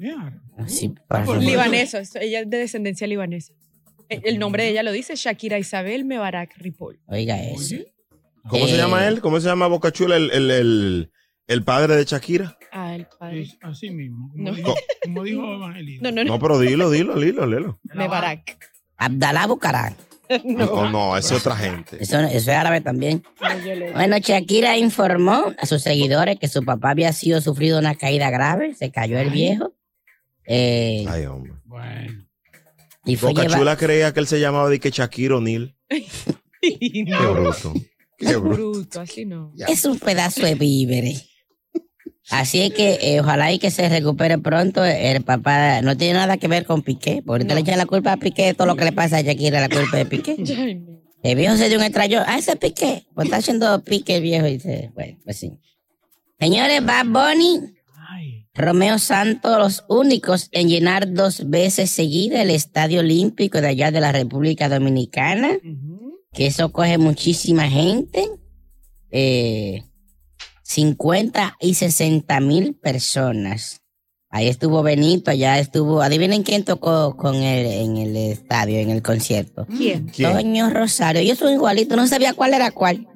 Yeah. 0.00 0.40
Así, 0.56 0.94
para 1.06 1.24
por- 1.24 1.40
su- 1.40 1.48
Libanesa, 1.48 2.00
es- 2.00 2.16
ella 2.16 2.40
es 2.40 2.50
de 2.50 2.56
descendencia 2.58 3.06
libanesa. 3.06 3.52
El, 4.08 4.22
el 4.24 4.38
nombre 4.38 4.64
de 4.64 4.70
ella 4.70 4.82
lo 4.82 4.90
dice 4.92 5.14
Shakira 5.16 5.58
Isabel 5.58 6.04
Mebarak 6.04 6.56
Ripoll. 6.56 6.98
Oiga 7.06 7.40
eso. 7.42 7.76
¿Cómo 8.48 8.66
se 8.66 8.74
Eh, 8.74 8.78
llama 8.78 9.06
él? 9.06 9.20
¿Cómo 9.20 9.38
se 9.40 9.46
llama 9.48 9.66
Bocachula, 9.66 10.16
el, 10.16 10.30
el, 10.30 10.50
el, 10.50 11.10
el 11.46 11.62
padre 11.64 11.96
de 11.96 12.04
Shakira? 12.04 12.56
Ah, 12.72 12.94
el 12.94 13.06
padre. 13.18 13.42
Es 13.42 13.58
así 13.60 13.90
mismo. 13.90 14.30
Como 14.30 14.44
No. 14.44 14.54
dijo, 14.54 14.74
como 15.04 15.22
dijo 15.24 15.54
Evangelina. 15.54 16.00
No, 16.02 16.10
no, 16.12 16.24
no. 16.24 16.30
No, 16.32 16.38
pero 16.40 16.58
dilo, 16.58 16.90
dilo, 16.90 17.20
dilo, 17.20 17.46
dilo. 17.46 17.80
Mebarak. 17.94 18.58
Abdalá 18.96 19.46
Bucaram. 19.46 19.94
No, 20.44 20.90
no, 20.90 21.16
es 21.16 21.30
otra 21.32 21.56
gente. 21.56 21.96
Eso, 22.00 22.18
eso 22.20 22.36
es 22.36 22.48
árabe 22.48 22.80
también. 22.80 23.22
Bueno, 23.94 24.18
Shakira 24.18 24.76
informó 24.76 25.52
a 25.58 25.66
sus 25.66 25.82
seguidores 25.82 26.38
que 26.38 26.48
su 26.48 26.64
papá 26.64 26.90
había 26.90 27.12
sido 27.12 27.40
sufrido 27.40 27.78
una 27.78 27.94
caída 27.94 28.30
grave, 28.30 28.74
se 28.74 28.90
cayó 28.90 29.18
el 29.18 29.30
viejo. 29.30 29.72
eh, 30.44 31.04
Ay, 31.08 31.26
hombre. 31.26 31.52
Bueno. 31.64 32.26
y 33.04 33.16
fue 33.16 33.30
Bocachula 33.30 33.58
llevado. 33.58 33.76
creía 33.78 34.12
que 34.12 34.20
él 34.20 34.26
se 34.26 34.40
llamaba 34.40 34.68
de 34.68 34.80
que 34.80 34.90
Shakira 34.90 35.36
O'Neal. 35.36 35.74
Qué 36.60 37.16
bruto. 37.32 37.72
Qué 38.18 38.26
Qué 38.26 38.36
bruto. 38.36 38.54
bruto, 38.72 39.00
así 39.00 39.24
no. 39.24 39.52
Es 39.68 39.84
un 39.84 39.98
pedazo 39.98 40.44
de 40.44 40.54
víveres. 40.56 41.28
Así 42.30 42.60
es 42.60 42.74
que 42.74 42.98
eh, 43.00 43.20
ojalá 43.20 43.52
y 43.52 43.58
que 43.58 43.70
se 43.70 43.88
recupere 43.88 44.38
pronto. 44.38 44.84
El 44.84 45.22
papá 45.22 45.80
no 45.80 45.96
tiene 45.96 46.14
nada 46.14 46.36
que 46.36 46.48
ver 46.48 46.66
con 46.66 46.82
Piqué. 46.82 47.22
Porque 47.24 47.42
ahorita 47.42 47.54
le 47.54 47.60
echan 47.62 47.78
la 47.78 47.86
culpa 47.86 48.12
a 48.12 48.16
Piqué 48.18 48.46
de 48.46 48.54
todo 48.54 48.66
lo 48.66 48.76
que 48.76 48.84
le 48.84 48.92
pasa 48.92 49.18
a 49.18 49.20
Shakira, 49.22 49.60
la 49.60 49.68
culpa 49.68 49.96
de 49.96 50.06
Piqué. 50.06 50.36
El 51.22 51.36
viejo 51.36 51.56
se 51.56 51.68
dio 51.68 51.78
un 51.78 51.84
extraño. 51.84 52.22
Ah, 52.26 52.38
ese 52.38 52.52
es 52.52 52.58
Piqué. 52.58 53.06
Pues 53.14 53.26
está 53.26 53.38
haciendo 53.38 53.82
Piqué 53.82 54.16
el 54.16 54.22
viejo. 54.22 54.46
Y 54.46 54.52
dice, 54.52 54.92
bueno, 54.94 55.18
pues 55.24 55.36
sí. 55.36 55.58
Señores, 56.38 56.84
Bad 56.84 57.06
Bunny, 57.06 57.74
Romeo 58.54 58.98
Santos, 59.00 59.58
los 59.58 59.84
únicos 59.88 60.48
en 60.52 60.68
llenar 60.68 61.12
dos 61.12 61.50
veces 61.50 61.90
seguida 61.90 62.42
el 62.42 62.50
Estadio 62.50 63.00
Olímpico 63.00 63.60
de 63.60 63.66
allá 63.66 63.90
de 63.90 64.00
la 64.00 64.12
República 64.12 64.68
Dominicana. 64.68 65.58
Que 66.32 66.46
eso 66.46 66.70
coge 66.70 66.98
muchísima 66.98 67.68
gente. 67.68 68.24
Eh, 69.10 69.82
50 70.68 71.56
y 71.60 71.74
60 71.74 72.40
mil 72.40 72.74
personas. 72.74 73.80
Ahí 74.28 74.48
estuvo 74.48 74.82
Benito, 74.82 75.30
allá 75.30 75.58
estuvo. 75.58 76.02
Adivinen 76.02 76.42
quién 76.42 76.62
tocó 76.64 77.16
con 77.16 77.36
él 77.36 77.66
en 77.66 77.96
el 77.96 78.14
estadio, 78.14 78.78
en 78.78 78.90
el 78.90 79.00
concierto. 79.00 79.66
¿Quién? 79.66 80.10
¿Quién? 80.14 80.32
Toño 80.34 80.68
Rosario. 80.68 81.22
Yo 81.22 81.34
soy 81.36 81.54
igualito, 81.54 81.96
no 81.96 82.06
sabía 82.06 82.34
cuál 82.34 82.52
era 82.52 82.70
cuál. 82.70 83.08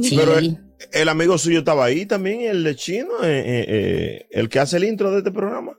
Sí. 0.00 0.14
Pero 0.16 0.38
el, 0.38 0.56
el 0.92 1.08
amigo 1.08 1.36
suyo 1.36 1.58
estaba 1.58 1.84
ahí 1.84 2.06
también, 2.06 2.42
el 2.42 2.62
de 2.62 2.76
chino, 2.76 3.08
eh, 3.24 3.40
eh, 3.40 3.64
eh, 3.68 4.26
el 4.30 4.48
que 4.48 4.60
hace 4.60 4.76
el 4.76 4.84
intro 4.84 5.10
de 5.10 5.18
este 5.18 5.32
programa. 5.32 5.72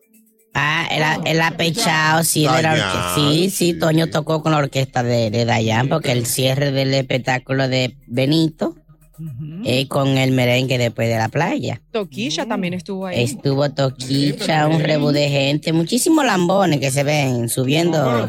Ah, 0.54 0.86
el, 0.92 1.32
el 1.32 1.42
apechado, 1.42 2.26
sí, 2.26 2.42
de 2.42 2.62
la 2.62 3.14
sí, 3.16 3.50
sí, 3.50 3.74
Toño 3.74 4.10
tocó 4.10 4.44
con 4.44 4.52
la 4.52 4.58
orquesta 4.58 5.02
de, 5.02 5.32
de 5.32 5.46
Dayan, 5.46 5.88
porque 5.88 6.12
el 6.12 6.26
cierre 6.26 6.74
del 6.74 6.94
espectáculo 6.94 7.70
de 7.70 7.96
Benito 8.08 8.76
es 9.66 9.88
con 9.88 10.18
el 10.18 10.32
merengue 10.32 10.78
después 10.78 11.10
de 11.10 11.18
la 11.18 11.30
playa. 11.30 11.82
Toquilla 11.92 12.46
también 12.46 12.74
estuvo 12.74 13.06
ahí. 13.06 13.24
Estuvo 13.24 13.70
Toquicha, 13.72 14.68
un 14.68 14.82
rebu 14.82 15.12
de 15.12 15.30
gente, 15.30 15.74
muchísimos 15.74 16.26
lambones 16.26 16.80
que 16.80 16.92
se 16.92 17.04
ven 17.04 17.50
subiendo, 17.50 18.28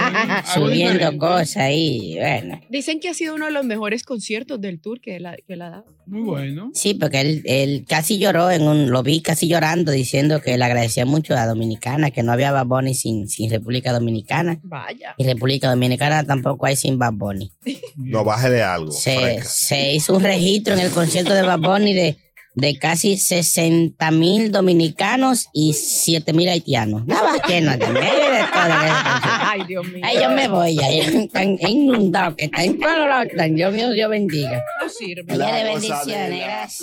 subiendo 0.54 1.18
cosas 1.18 1.56
ahí, 1.56 2.16
bueno. 2.18 2.60
Dicen 2.68 3.00
que 3.00 3.08
ha 3.08 3.14
sido 3.14 3.34
uno 3.34 3.46
de 3.46 3.52
los 3.52 3.64
mejores 3.64 4.02
conciertos 4.04 4.60
del 4.60 4.80
tour 4.80 5.00
que 5.00 5.16
él 5.16 5.26
ha, 5.26 5.36
que 5.36 5.54
él 5.54 5.62
ha 5.62 5.70
dado. 5.70 5.84
Muy 6.12 6.24
bueno. 6.24 6.70
Sí, 6.74 6.92
porque 6.92 7.22
él, 7.22 7.42
él 7.46 7.86
casi 7.88 8.18
lloró, 8.18 8.50
en 8.50 8.68
un, 8.68 8.90
lo 8.90 9.02
vi 9.02 9.22
casi 9.22 9.48
llorando 9.48 9.92
diciendo 9.92 10.42
que 10.42 10.58
le 10.58 10.64
agradecía 10.66 11.06
mucho 11.06 11.34
a 11.34 11.46
Dominicana, 11.46 12.10
que 12.10 12.22
no 12.22 12.32
había 12.32 12.52
Bad 12.52 12.66
Bunny 12.66 12.92
sin, 12.92 13.30
sin 13.30 13.50
República 13.50 13.94
Dominicana. 13.94 14.60
Vaya. 14.62 15.14
Y 15.16 15.24
República 15.24 15.70
Dominicana 15.70 16.22
tampoco 16.24 16.66
hay 16.66 16.76
sin 16.76 16.98
Bad 16.98 17.14
Bunny. 17.14 17.50
No, 17.96 18.24
bájele 18.24 18.62
algo. 18.62 18.92
Se, 18.92 19.42
se 19.42 19.94
hizo 19.94 20.14
un 20.14 20.22
registro 20.22 20.74
en 20.74 20.80
el 20.80 20.90
concierto 20.90 21.32
de 21.32 21.40
Bad 21.40 21.60
Bunny 21.60 21.94
de, 21.94 22.18
de 22.54 22.78
casi 22.78 23.16
60 23.16 24.10
mil 24.10 24.52
dominicanos 24.52 25.48
y 25.52 25.72
7 25.72 26.32
mil 26.32 26.48
haitianos. 26.48 27.06
Nada 27.06 27.32
más 27.32 27.40
que 27.40 27.60
no, 27.60 27.72
de 27.72 27.86
medio 27.86 28.30
de 28.30 28.40
todo. 28.52 28.72
Ay, 29.50 29.62
Dios 29.66 29.86
mío. 29.86 30.02
Ay, 30.04 30.16
yo 30.22 30.30
me 30.30 30.48
voy, 30.48 30.76
ya, 30.76 30.88
están 30.88 31.58
inundados, 31.60 32.34
que 32.36 32.46
están 32.46 32.64
en 32.64 32.78
todos 32.78 33.08
lados, 33.08 33.26
están. 33.30 33.54
Dios 33.54 33.72
mío, 33.72 33.90
Dios 33.90 34.10
bendiga. 34.10 34.62
No 34.80 34.88
sirve. 34.88 35.32
Señores, 35.32 35.64
bendiciones, 35.64 36.40
gracias. 36.40 36.82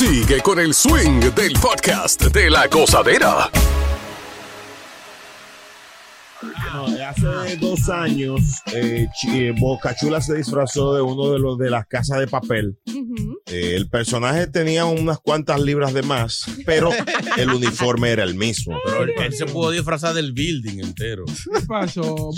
Sigue 0.00 0.40
con 0.40 0.58
el 0.58 0.72
swing 0.72 1.20
del 1.34 1.52
podcast 1.60 2.22
de 2.28 2.48
la 2.48 2.68
gozadera. 2.68 3.50
No, 6.72 6.86
hace 7.06 7.56
dos 7.58 7.86
años, 7.90 8.40
eh, 8.72 9.06
eh, 9.28 9.52
Boca 9.58 9.94
Chula 9.94 10.22
se 10.22 10.36
disfrazó 10.36 10.94
de 10.94 11.02
uno 11.02 11.30
de 11.32 11.38
los 11.38 11.58
de 11.58 11.68
las 11.68 11.86
casas 11.86 12.18
de 12.18 12.26
papel. 12.28 12.78
Eh, 13.44 13.74
el 13.74 13.90
personaje 13.90 14.46
tenía 14.46 14.86
unas 14.86 15.18
cuantas 15.18 15.60
libras 15.60 15.92
de 15.92 16.00
más, 16.00 16.46
pero 16.64 16.90
el 17.36 17.50
uniforme 17.50 18.08
era 18.08 18.24
el 18.24 18.36
mismo. 18.36 18.78
Pero 18.82 19.02
él, 19.02 19.12
él 19.18 19.34
se 19.34 19.44
pudo 19.44 19.70
disfrazar 19.70 20.14
del 20.14 20.32
building 20.32 20.78
entero. 20.78 21.26
¿Qué 21.26 21.60
pasó? 21.66 22.30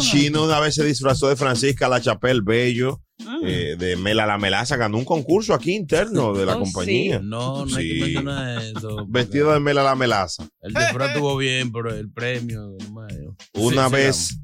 Chino 0.00 0.44
una 0.44 0.60
vez 0.60 0.76
se 0.76 0.84
disfrazó 0.84 1.28
de 1.28 1.36
Francisca 1.36 1.90
La 1.90 2.00
Chapelle 2.00 2.40
Bello, 2.42 3.02
Ah. 3.26 3.38
eh, 3.44 3.76
de 3.78 3.96
Mela 3.96 4.26
la 4.26 4.38
Melaza, 4.38 4.76
ganó 4.76 4.98
un 4.98 5.04
concurso 5.04 5.54
aquí 5.54 5.74
interno 5.74 6.32
de 6.34 6.46
la 6.46 6.56
Oh, 6.56 6.60
compañía. 6.60 7.20
No, 7.22 7.64
no 7.66 7.76
hay 7.76 7.88
que 7.88 8.00
mencionar 8.00 8.62
eso. 8.62 9.04
Vestido 9.08 9.52
de 9.52 9.60
Mela 9.60 9.82
la 9.82 9.94
Melaza. 9.94 10.48
El 10.60 10.74
disfraz 10.74 11.10
estuvo 11.10 11.36
bien, 11.36 11.70
pero 11.72 11.94
el 11.94 12.10
premio, 12.10 12.76
hermano. 12.80 13.36
Una 13.54 13.88
Sí, 13.88 13.94
vez, 13.94 14.36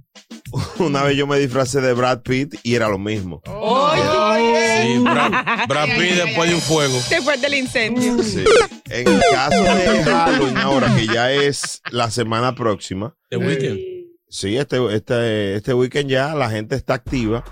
una 0.78 1.02
vez 1.02 1.16
yo 1.16 1.26
me 1.26 1.38
disfracé 1.38 1.80
de 1.80 1.92
Brad 1.92 2.22
Pitt 2.22 2.54
y 2.62 2.74
era 2.74 2.88
lo 2.88 2.98
mismo. 2.98 3.42
Sí, 3.44 4.98
Brad, 5.00 5.66
Brad 5.68 5.86
Pitt 5.98 6.14
después 6.24 6.48
de 6.48 6.54
un 6.54 6.60
fuego. 6.60 6.98
Después 7.10 7.40
del 7.42 7.54
incendio. 7.54 8.22
Sí. 8.22 8.44
En 8.90 9.08
el 9.08 9.20
caso 9.32 9.62
de 9.62 10.04
Halloween 10.04 10.56
ahora, 10.56 10.94
que 10.96 11.06
ya 11.06 11.32
es 11.32 11.80
la 11.90 12.10
semana 12.10 12.54
próxima. 12.54 13.14
The 13.30 13.36
Weeknd. 13.36 13.97
Sí, 14.30 14.56
este, 14.56 14.94
este, 14.94 15.56
este 15.56 15.74
weekend 15.74 16.10
ya 16.10 16.34
la 16.34 16.50
gente 16.50 16.76
está 16.76 16.94
activa. 16.94 17.44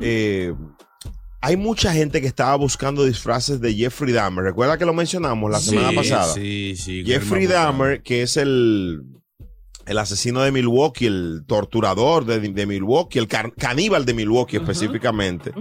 Eh, 0.00 0.52
hay 1.40 1.56
mucha 1.56 1.92
gente 1.92 2.20
que 2.20 2.26
estaba 2.26 2.56
buscando 2.56 3.04
disfraces 3.04 3.60
de 3.60 3.72
Jeffrey 3.74 4.12
Dahmer. 4.12 4.44
¿Recuerda 4.44 4.76
que 4.76 4.84
lo 4.84 4.92
mencionamos 4.92 5.50
la 5.50 5.60
semana 5.60 5.92
pasada? 5.92 6.34
Sí, 6.34 6.74
sí. 6.76 7.04
Jeffrey 7.06 7.46
Dahmer, 7.46 8.02
que 8.02 8.22
es 8.22 8.36
el, 8.36 9.04
el 9.86 9.98
asesino 9.98 10.40
de 10.42 10.50
Milwaukee, 10.50 11.06
el 11.06 11.44
torturador 11.46 12.24
de, 12.24 12.40
de 12.40 12.66
Milwaukee, 12.66 13.20
el 13.20 13.28
caníbal 13.28 14.04
de 14.04 14.14
Milwaukee 14.14 14.56
específicamente. 14.56 15.52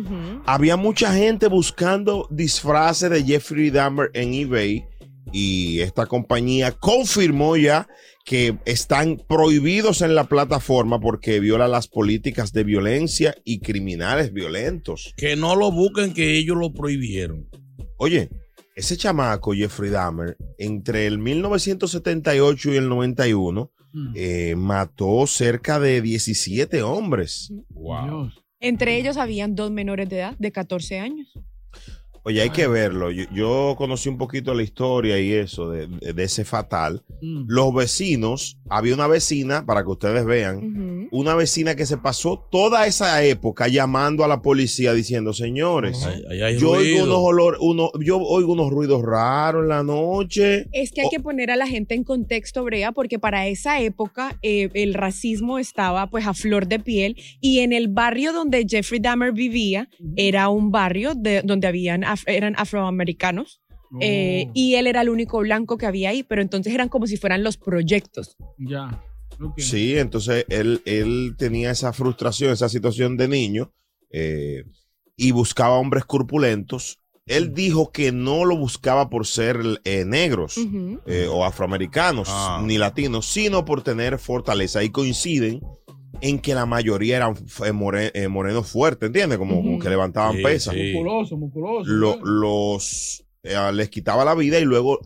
Había 0.48 0.76
mucha 0.76 1.14
gente 1.14 1.48
buscando 1.48 2.28
disfraces 2.32 3.12
de 3.12 3.24
Jeffrey 3.24 3.70
Dahmer 3.70 4.10
en 4.16 4.34
eBay 4.34 4.88
y 5.32 5.80
esta 5.80 6.06
compañía 6.06 6.72
confirmó 6.72 7.58
ya 7.58 7.88
que 8.26 8.58
están 8.66 9.22
prohibidos 9.28 10.02
en 10.02 10.14
la 10.14 10.26
plataforma 10.26 11.00
porque 11.00 11.40
viola 11.40 11.68
las 11.68 11.88
políticas 11.88 12.52
de 12.52 12.64
violencia 12.64 13.36
y 13.46 13.60
criminales 13.60 14.34
violentos. 14.34 15.14
Que 15.16 15.36
no 15.36 15.56
lo 15.56 15.72
busquen, 15.72 16.14
que 16.14 16.38
ellos 16.38 16.58
lo 16.58 16.74
prohibieron. 16.74 17.48
Oye, 17.98 18.30
ese 18.76 18.98
chamaco 18.98 19.54
Jeffrey 19.54 19.90
Dahmer, 19.90 20.38
entre 20.58 21.08
el 21.08 21.20
1978 21.20 22.74
y 22.74 22.76
el 22.76 22.90
91, 22.90 23.72
eh, 24.14 24.56
mató 24.56 25.26
cerca 25.26 25.80
de 25.80 26.02
17 26.02 26.84
hombres. 26.84 27.52
Wow. 27.70 28.32
Entre 28.60 28.98
ellos 28.98 29.18
habían 29.18 29.56
dos 29.56 29.72
menores 29.72 30.10
de 30.10 30.18
edad 30.18 30.36
de 30.38 30.52
14 30.52 31.00
años. 31.00 31.34
Oye, 32.28 32.42
hay 32.42 32.50
que 32.50 32.68
verlo. 32.68 33.10
Yo, 33.10 33.24
yo 33.34 33.76
conocí 33.78 34.10
un 34.10 34.18
poquito 34.18 34.54
la 34.54 34.62
historia 34.62 35.18
y 35.18 35.32
eso 35.32 35.70
de, 35.70 35.88
de 35.88 36.24
ese 36.24 36.44
fatal. 36.44 37.02
Los 37.22 37.74
vecinos, 37.74 38.58
había 38.70 38.94
una 38.96 39.08
vecina, 39.08 39.66
para 39.66 39.84
que 39.84 39.90
ustedes 39.90 40.26
vean, 40.26 41.08
una 41.12 41.36
vecina 41.36 41.76
que 41.76 41.86
se 41.86 41.96
pasó 41.98 42.46
toda 42.52 42.86
esa 42.86 43.24
época 43.24 43.70
llamando 43.70 44.26
a 44.26 44.28
la 44.28 44.42
policía 44.42 44.94
diciendo, 44.94 45.32
señores, 45.32 46.06
yo 46.60 46.72
oigo 46.72 47.06
unos 47.06 47.18
olor, 47.18 47.58
uno, 47.62 47.92
yo 48.04 48.20
oigo 48.20 48.52
unos 48.52 48.72
ruidos 48.72 49.04
raros 49.04 49.64
en 49.64 49.70
la 49.70 49.84
noche. 49.84 50.68
Es 50.74 50.92
que 50.92 51.04
hay 51.04 51.10
que 51.10 51.22
poner 51.22 51.50
a 51.50 51.56
la 51.56 51.66
gente 51.66 51.96
en 51.96 52.04
contexto, 52.04 52.64
Brea, 52.66 52.92
porque 52.92 53.20
para 53.20 53.48
esa 53.48 53.80
época 53.80 54.38
eh, 54.42 54.70
el 54.74 54.94
racismo 54.94 55.60
estaba 55.60 56.08
pues 56.10 56.28
a 56.28 56.34
flor 56.34 56.68
de 56.68 56.80
piel 56.80 57.16
y 57.40 57.60
en 57.60 57.72
el 57.72 57.88
barrio 57.88 58.34
donde 58.34 58.66
Jeffrey 58.68 59.00
Dahmer 59.00 59.32
vivía 59.32 59.88
era 60.18 60.50
un 60.50 60.72
barrio 60.72 61.16
de, 61.16 61.42
donde 61.42 61.68
habían 61.68 62.04
af- 62.18 62.24
eran 62.28 62.56
afroamericanos. 62.58 63.62
Oh. 63.90 64.00
eh, 64.02 64.50
y 64.54 64.76
él 64.76 64.86
era 64.88 65.02
el 65.02 65.08
único 65.08 65.40
blanco 65.40 65.78
que 65.78 65.86
había 65.86 66.10
ahí, 66.10 66.22
pero 66.24 66.42
entonces 66.42 66.74
eran 66.74 66.90
como 66.90 67.08
si 67.08 67.16
fueran 67.16 67.42
los 67.44 67.56
proyectos. 67.56 68.36
Ya. 68.58 69.02
ok. 69.42 69.58
Sí, 69.60 69.98
entonces 69.98 70.46
él, 70.50 70.82
él 70.84 71.36
tenía 71.38 71.72
esa 71.72 71.94
frustración, 71.94 72.52
esa 72.52 72.68
situación 72.68 73.16
de 73.16 73.30
niño 73.30 73.72
eh, 74.12 74.66
y 75.16 75.32
buscaba 75.32 75.78
hombres 75.78 76.04
corpulentos. 76.04 77.00
Él 77.26 77.54
dijo 77.54 77.92
que 77.92 78.12
no 78.12 78.44
lo 78.46 78.58
buscaba 78.58 79.10
por 79.10 79.26
ser 79.26 79.60
eh, 79.86 80.04
negros 80.06 80.58
eh, 81.06 81.28
o 81.30 81.46
afroamericanos 81.46 82.28
Ah. 82.30 82.62
ni 82.66 82.78
latinos, 82.78 83.26
sino 83.26 83.64
por 83.64 83.84
tener 83.84 84.18
fortaleza. 84.20 84.84
Y 84.84 84.90
coinciden 84.90 85.62
en 86.22 86.40
que 86.40 86.54
la 86.56 86.66
mayoría 86.66 87.18
eran 87.18 87.36
eh, 87.66 87.72
more- 87.72 88.12
eh, 88.14 88.28
morenos 88.28 88.70
fuertes, 88.72 89.08
¿entiendes? 89.08 89.38
Como, 89.38 89.80
que 89.80 89.90
levantaban 89.90 90.36
Sí, 90.38 90.44
pesas. 90.44 90.74
sí. 90.74 90.94
Musculoso, 90.94 91.38
musculoso. 91.38 91.90
Los 91.90 93.24
eh, 93.44 93.56
les 93.74 93.90
quitaba 93.90 94.26
la 94.26 94.36
vida 94.36 94.60
y 94.60 94.66
luego 94.66 95.00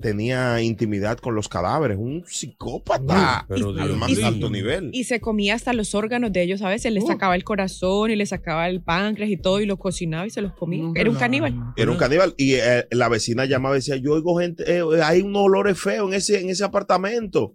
tenía 0.00 0.60
intimidad 0.62 1.18
con 1.18 1.34
los 1.36 1.48
cadáveres. 1.48 1.96
Un 1.96 2.24
psicópata 2.26 3.44
Pero 3.48 3.68
al 3.68 3.96
más 3.96 4.10
alto 4.22 4.50
nivel. 4.50 4.90
Y 4.92 5.04
se 5.04 5.20
comía 5.20 5.54
hasta 5.54 5.72
los 5.72 5.94
órganos 5.94 6.32
de 6.32 6.42
ellos 6.42 6.62
a 6.62 6.68
veces. 6.70 6.90
Le 6.92 7.00
Uh. 7.00 7.06
sacaba 7.06 7.36
el 7.36 7.44
corazón 7.44 8.10
y 8.10 8.16
le 8.16 8.26
sacaba 8.26 8.68
el 8.68 8.82
páncreas 8.82 9.30
y 9.30 9.36
todo 9.36 9.60
y 9.60 9.66
los 9.66 9.78
cocinaba 9.78 10.26
y 10.26 10.30
se 10.30 10.40
los 10.40 10.52
comía. 10.54 10.82
No, 10.82 10.92
Era 10.96 11.08
un 11.10 11.16
caníbal. 11.16 11.54
no. 11.56 11.74
Era 11.76 11.90
un 11.90 11.96
caníbal 11.96 12.34
y 12.36 12.54
eh, 12.54 12.86
la 12.90 13.08
vecina 13.08 13.44
llamaba 13.44 13.76
y 13.76 13.78
decía, 13.78 13.96
yo 13.96 14.14
oigo 14.14 14.38
gente, 14.40 14.64
eh, 14.66 14.82
hay 15.04 15.20
unos 15.20 15.42
olores 15.44 15.78
feos 15.78 16.08
en 16.08 16.14
ese, 16.14 16.40
en 16.40 16.50
ese 16.50 16.64
apartamento. 16.64 17.54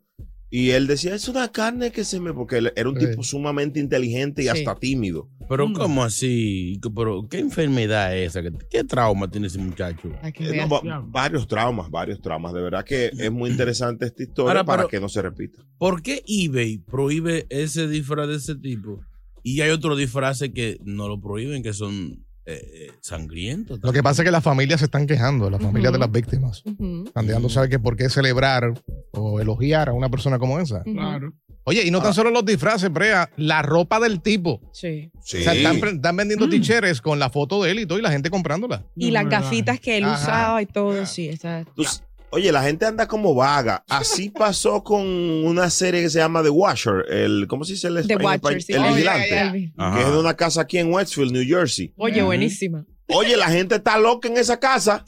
Y 0.52 0.72
él 0.72 0.88
decía, 0.88 1.14
es 1.14 1.28
una 1.28 1.52
carne 1.52 1.92
que 1.92 2.04
se 2.04 2.20
me... 2.20 2.34
Porque 2.34 2.58
él 2.58 2.74
era 2.76 2.90
un 2.90 3.00
Sí. 3.00 3.08
tipo 3.08 3.22
sumamente 3.24 3.80
inteligente 3.80 4.42
y 4.42 4.46
Sí. 4.46 4.50
hasta 4.50 4.76
tímido. 4.76 5.30
Pero 5.48 5.72
¿cómo 5.74 6.04
así? 6.04 6.80
Pero 6.96 7.28
¿qué 7.30 7.40
enfermedad 7.40 8.16
es 8.18 8.36
esa? 8.36 8.42
¿Qué, 8.70 8.84
trauma 8.84 9.30
tiene 9.30 9.48
ese 9.48 9.60
muchacho? 9.60 10.12
Eh, 10.24 10.58
no, 10.58 10.68
va- 10.70 11.04
varios 11.06 11.48
traumas, 11.48 11.90
varios 11.92 12.20
traumas. 12.22 12.54
De 12.54 12.62
verdad 12.62 12.84
que 12.84 13.12
es 13.18 13.32
muy 13.32 13.50
interesante 13.52 14.06
esta 14.08 14.24
historia 14.24 14.50
Ahora, 14.52 14.64
para 14.64 14.78
pero- 14.84 14.90
que 14.90 15.00
no 15.00 15.10
se 15.10 15.22
repita. 15.22 15.64
¿Por 15.78 16.02
qué 16.02 16.24
eBay 16.28 16.80
prohíbe 16.80 17.46
ese 17.50 17.88
disfraz 17.88 18.28
de 18.28 18.36
ese 18.36 18.56
tipo? 18.56 19.02
Y 19.44 19.62
hay 19.62 19.70
otros 19.72 19.98
disfraces 19.98 20.50
que 20.54 20.78
no 20.84 21.08
lo 21.08 21.22
prohíben, 21.22 21.64
que 21.64 21.74
son 21.74 22.26
eh, 22.50 22.88
eh, 22.88 22.92
sangrientos. 23.02 23.80
Lo 23.84 23.92
que 23.94 24.02
pasa 24.02 24.22
es 24.22 24.26
que 24.26 24.32
las 24.32 24.44
familias 24.44 24.80
se 24.80 24.86
están 24.86 25.06
quejando, 25.08 25.50
las 25.50 25.62
familias 25.62 25.94
de 25.94 26.00
las 26.00 26.12
víctimas. 26.12 26.64
Ujú, 26.66 27.04
Están 27.08 27.28
dejando 27.28 27.50
saber 27.50 27.70
que 27.70 27.80
por 27.80 27.96
qué 27.96 28.10
celebrar 28.10 28.74
o 29.12 29.40
elogiar 29.40 29.90
a 29.90 29.94
una 29.94 30.10
persona 30.10 30.40
como 30.40 30.60
esa. 30.60 30.84
Claro. 30.84 31.34
Oye, 31.66 31.86
y 31.86 31.92
no 31.92 32.02
tan 32.02 32.16
solo 32.16 32.32
los 32.32 32.44
disfraces, 32.46 32.92
Brea, 32.92 33.30
la 33.38 33.62
ropa 33.62 34.00
del 34.00 34.22
tipo. 34.22 34.60
Sí. 34.74 35.12
Sí. 35.22 35.38
O 35.38 35.42
sea, 35.42 35.54
están, 35.54 36.16
vendiendo 36.18 36.50
t-shirts 36.50 37.00
con 37.02 37.20
la 37.20 37.30
foto 37.30 37.62
de 37.64 37.70
él 37.72 37.80
y 37.80 37.86
todo, 37.86 38.00
y 38.00 38.02
la 38.02 38.12
gente 38.12 38.32
comprándola. 38.32 38.86
Y 38.96 39.08
No, 39.08 39.14
las 39.14 39.26
verdad. 39.26 39.42
gafitas 39.44 39.80
que 39.80 39.98
él 39.98 40.06
Ajá. 40.06 40.16
usaba 40.20 40.62
y 40.64 40.66
todo, 40.66 41.06
sí. 41.06 41.30
Está... 41.30 41.66
Tú 41.76 41.84
oye, 42.32 42.52
la 42.52 42.64
gente 42.64 42.86
anda 42.86 43.08
como 43.08 43.34
vaga. 43.36 43.84
Así 43.90 44.30
pasó 44.38 44.84
con 44.84 45.02
una 45.06 45.70
serie 45.70 46.02
que 46.02 46.10
se 46.10 46.20
llama 46.20 46.44
The 46.44 46.50
Watcher. 46.50 47.06
El, 47.10 47.48
¿Cómo 47.48 47.64
se 47.66 47.74
dice 47.74 47.88
el 47.88 48.06
The 48.08 48.14
en 48.14 48.22
Watcher, 48.26 48.58
español? 48.58 48.62
sí. 48.62 48.74
El 48.74 48.80
Oh, 48.80 48.94
vigilante. 48.94 49.72
Que 49.96 50.02
es 50.02 50.12
de 50.12 50.18
una 50.18 50.34
casa 50.36 50.62
aquí 50.62 50.78
en 50.78 50.92
Westfield, 50.94 51.32
New 51.32 51.44
Jersey. 51.48 51.94
Oye, 51.98 52.22
buenísima. 52.24 52.86
Oye, 53.12 53.36
la 53.36 53.48
gente 53.50 53.74
está 53.76 53.98
loca 53.98 54.28
en 54.28 54.38
esa 54.38 54.60
casa. 54.60 55.04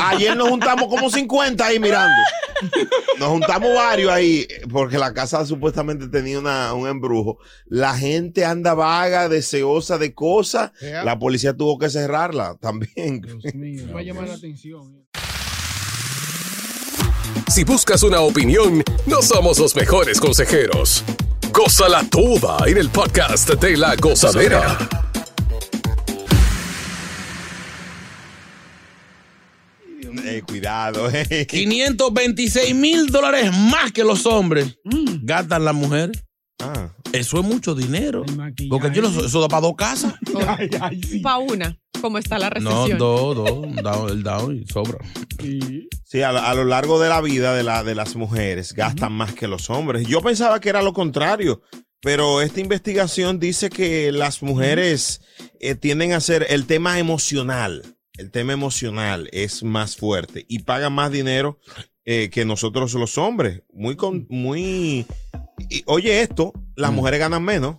Ayer 0.00 0.36
nos 0.36 0.50
juntamos 0.50 0.86
como 0.88 1.08
50 1.08 1.64
ahí 1.64 1.80
mirando. 1.80 2.14
Nos 3.18 3.28
juntamos 3.30 3.74
varios 3.74 4.12
ahí 4.12 4.46
porque 4.70 4.98
la 4.98 5.14
casa 5.14 5.46
supuestamente 5.46 6.08
tenía 6.08 6.38
una- 6.38 6.74
un 6.74 6.86
embrujo. 6.86 7.38
La 7.64 7.96
gente 7.96 8.44
anda 8.44 8.74
vaga, 8.74 9.30
deseosa 9.30 9.96
de 9.96 10.12
cosas. 10.12 10.72
Yeah. 10.82 11.04
La 11.04 11.18
policía 11.18 11.54
tuvo 11.56 11.78
que 11.78 11.88
cerrarla 11.88 12.58
también. 12.60 13.22
Dios 13.22 13.54
mío, 13.54 13.84
va 13.94 14.00
a 14.00 14.02
llamar 14.02 14.28
la 14.28 14.34
atención. 14.34 15.06
Si 17.48 17.64
buscas 17.64 18.02
una 18.02 18.20
opinión, 18.20 18.82
no 19.06 19.22
somos 19.22 19.58
los 19.58 19.74
mejores 19.74 20.20
consejeros. 20.20 21.02
Gózala 21.52 22.04
toda 22.08 22.58
en 22.66 22.76
el 22.78 22.88
podcast 22.90 23.50
de 23.54 23.76
la 23.76 23.96
gozadera. 23.96 24.76
Eh, 30.24 30.42
cuidado. 30.46 31.10
eh. 31.12 31.46
526 31.48 32.74
mil 32.74 33.06
dólares 33.08 33.50
más 33.56 33.92
que 33.92 34.04
los 34.04 34.26
hombres 34.26 34.78
gastan 35.22 35.64
las 35.64 35.74
mujeres. 35.74 36.22
Ah. 36.60 36.92
Eso 37.12 37.38
es 37.40 37.44
mucho 37.46 37.74
dinero. 37.74 38.24
Porque 38.68 38.90
yo 38.92 39.02
no, 39.02 39.08
eso 39.08 39.40
da 39.40 39.48
para 39.48 39.62
dos 39.62 39.74
casas. 39.76 40.14
Ay, 40.46 40.68
ay, 40.80 41.00
sí. 41.02 41.20
Pa' 41.20 41.38
una, 41.38 41.78
como 42.00 42.18
está 42.18 42.38
la 42.38 42.50
No, 42.50 42.70
recesión. 42.86 42.98
dos, 42.98 43.36
dos. 43.36 43.60
down- 43.82 44.10
El 44.10 44.22
down 44.22 44.56
y 44.56 44.66
sobra. 44.66 44.98
Sí. 45.40 45.88
Sí, 46.04 46.22
a, 46.22 46.32
lo- 46.32 46.40
a 46.40 46.54
lo 46.54 46.64
largo 46.64 46.98
de 47.00 47.08
la 47.08 47.20
vida 47.20 47.54
de, 47.54 47.62
la, 47.62 47.84
de 47.84 47.94
las 47.94 48.16
mujeres 48.16 48.72
gastan 48.74 49.12
más 49.12 49.34
que 49.34 49.46
los 49.46 49.70
hombres. 49.70 50.06
Yo 50.08 50.20
pensaba 50.20 50.58
que 50.60 50.68
era 50.70 50.82
lo 50.82 50.92
contrario, 50.92 51.62
pero 52.00 52.40
esta 52.42 52.60
investigación 52.60 53.38
dice 53.38 53.70
que 53.70 54.10
las 54.10 54.42
mujeres 54.42 55.20
eh, 55.60 55.74
tienden 55.74 56.12
a 56.12 56.20
ser 56.20 56.46
el 56.50 56.66
tema 56.66 56.98
emocional. 56.98 57.96
El 58.16 58.32
tema 58.32 58.52
emocional 58.52 59.28
es 59.32 59.62
más 59.62 59.96
fuerte 59.96 60.44
y 60.48 60.60
pagan 60.60 60.92
más 60.92 61.12
dinero 61.12 61.60
eh, 62.10 62.30
que 62.30 62.46
nosotros 62.46 62.94
los 62.94 63.18
hombres. 63.18 63.62
Muy, 63.74 63.94
con, 63.96 64.26
muy. 64.30 65.04
y, 65.68 65.82
oye, 65.84 66.22
esto, 66.22 66.52
las 66.74 66.90
Mm. 66.90 66.94
mujeres 66.94 67.20
ganan 67.20 67.42
menos. 67.44 67.76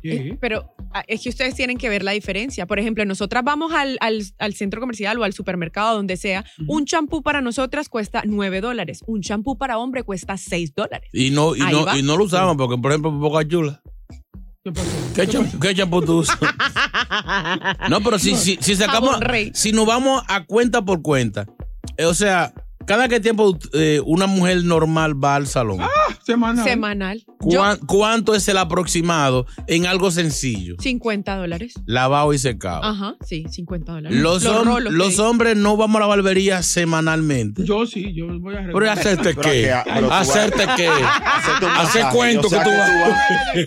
Sí. 0.00 0.36
Pero 0.40 0.74
ah, 0.92 1.02
es 1.08 1.22
que 1.22 1.28
ustedes 1.28 1.54
tienen 1.56 1.76
que 1.78 1.88
ver 1.88 2.02
la 2.04 2.12
diferencia. 2.12 2.66
Por 2.66 2.78
ejemplo, 2.78 3.04
nosotras 3.04 3.42
vamos 3.44 3.72
al, 3.72 3.98
al- 4.00 4.24
al 4.38 4.54
centro 4.54 4.80
comercial 4.80 5.18
o 5.18 5.24
al 5.24 5.32
supermercado, 5.32 5.96
donde 5.96 6.16
sea. 6.16 6.44
Un 6.68 6.86
champú 6.86 7.22
para 7.22 7.40
nosotras 7.40 7.88
cuesta 7.88 8.22
9 8.24 8.60
dólares. 8.60 9.00
Un 9.06 9.22
champú 9.22 9.56
para 9.58 9.78
hombre 9.78 10.02
cuesta 10.04 10.36
6 10.36 10.74
dólares. 10.74 11.08
Y 11.12 11.30
no, 11.30 11.56
y 11.56 11.60
no, 11.60 11.96
y 11.96 12.02
no 12.02 12.16
lo 12.16 12.24
usamos 12.24 12.56
porque, 12.56 12.78
por 12.80 12.92
ejemplo, 12.92 13.10
Boca 13.10 13.46
Chula. 13.46 13.82
¿Qué 15.14 15.26
champú, 15.26 15.58
qué 15.58 15.74
champú 15.74 16.00
tú 16.02 16.18
usas? 16.18 16.38
No, 17.90 18.00
pero 18.02 18.18
si, 18.18 18.34
si, 18.36 18.56
si 18.60 18.74
sacamos, 18.76 19.16
si 19.54 19.72
nos 19.72 19.86
vamos 19.86 20.22
a 20.28 20.44
cuenta 20.46 20.82
por 20.84 21.02
cuenta, 21.02 21.46
eh, 21.96 22.04
o 22.06 22.14
sea, 22.14 22.54
cada 22.86 23.08
que 23.08 23.20
tiempo 23.20 23.58
eh, 23.74 24.00
una 24.04 24.26
mujer 24.26 24.64
normal 24.64 25.22
va 25.22 25.36
al 25.36 25.46
salón, 25.46 25.78
Semana. 26.24 26.62
Semanal. 26.64 27.24
Yo, 27.40 27.58
¿cuán- 27.58 27.78
¿cuánto 27.86 28.34
es 28.34 28.46
el 28.48 28.56
aproximado 28.58 29.46
en 29.66 29.86
algo 29.86 30.10
sencillo? 30.10 30.76
50 30.78 31.36
dólares. 31.36 31.74
Lavado 31.86 32.32
y 32.32 32.38
secado. 32.38 32.82
Ajá, 32.84 33.16
sí, 33.26 33.44
50 33.50 33.92
dólares. 33.92 34.18
Los, 34.18 34.44
hom- 34.46 34.64
rolos 34.64 34.92
que 34.92 34.98
los 34.98 35.08
dice. 35.10 35.22
hombres 35.22 35.56
no 35.56 35.76
vamos 35.76 35.96
a 35.96 36.00
la 36.00 36.06
barbería 36.06 36.62
semanalmente. 36.62 37.64
Yo 37.64 37.86
sí, 37.86 38.12
yo 38.14 38.26
voy 38.38 38.54
a 38.56 38.66
¿Pero 38.72 38.90
hacerte 38.90 39.34
Pero 39.34 39.40
qué? 39.42 39.72
¿Hacerte 39.72 40.64
qué? 40.76 40.88
Hacer 41.76 42.06
cuento 42.12 42.48
que 42.48 42.56
tú 42.56 42.70
vas. 42.70 42.90
vas- 43.08 43.66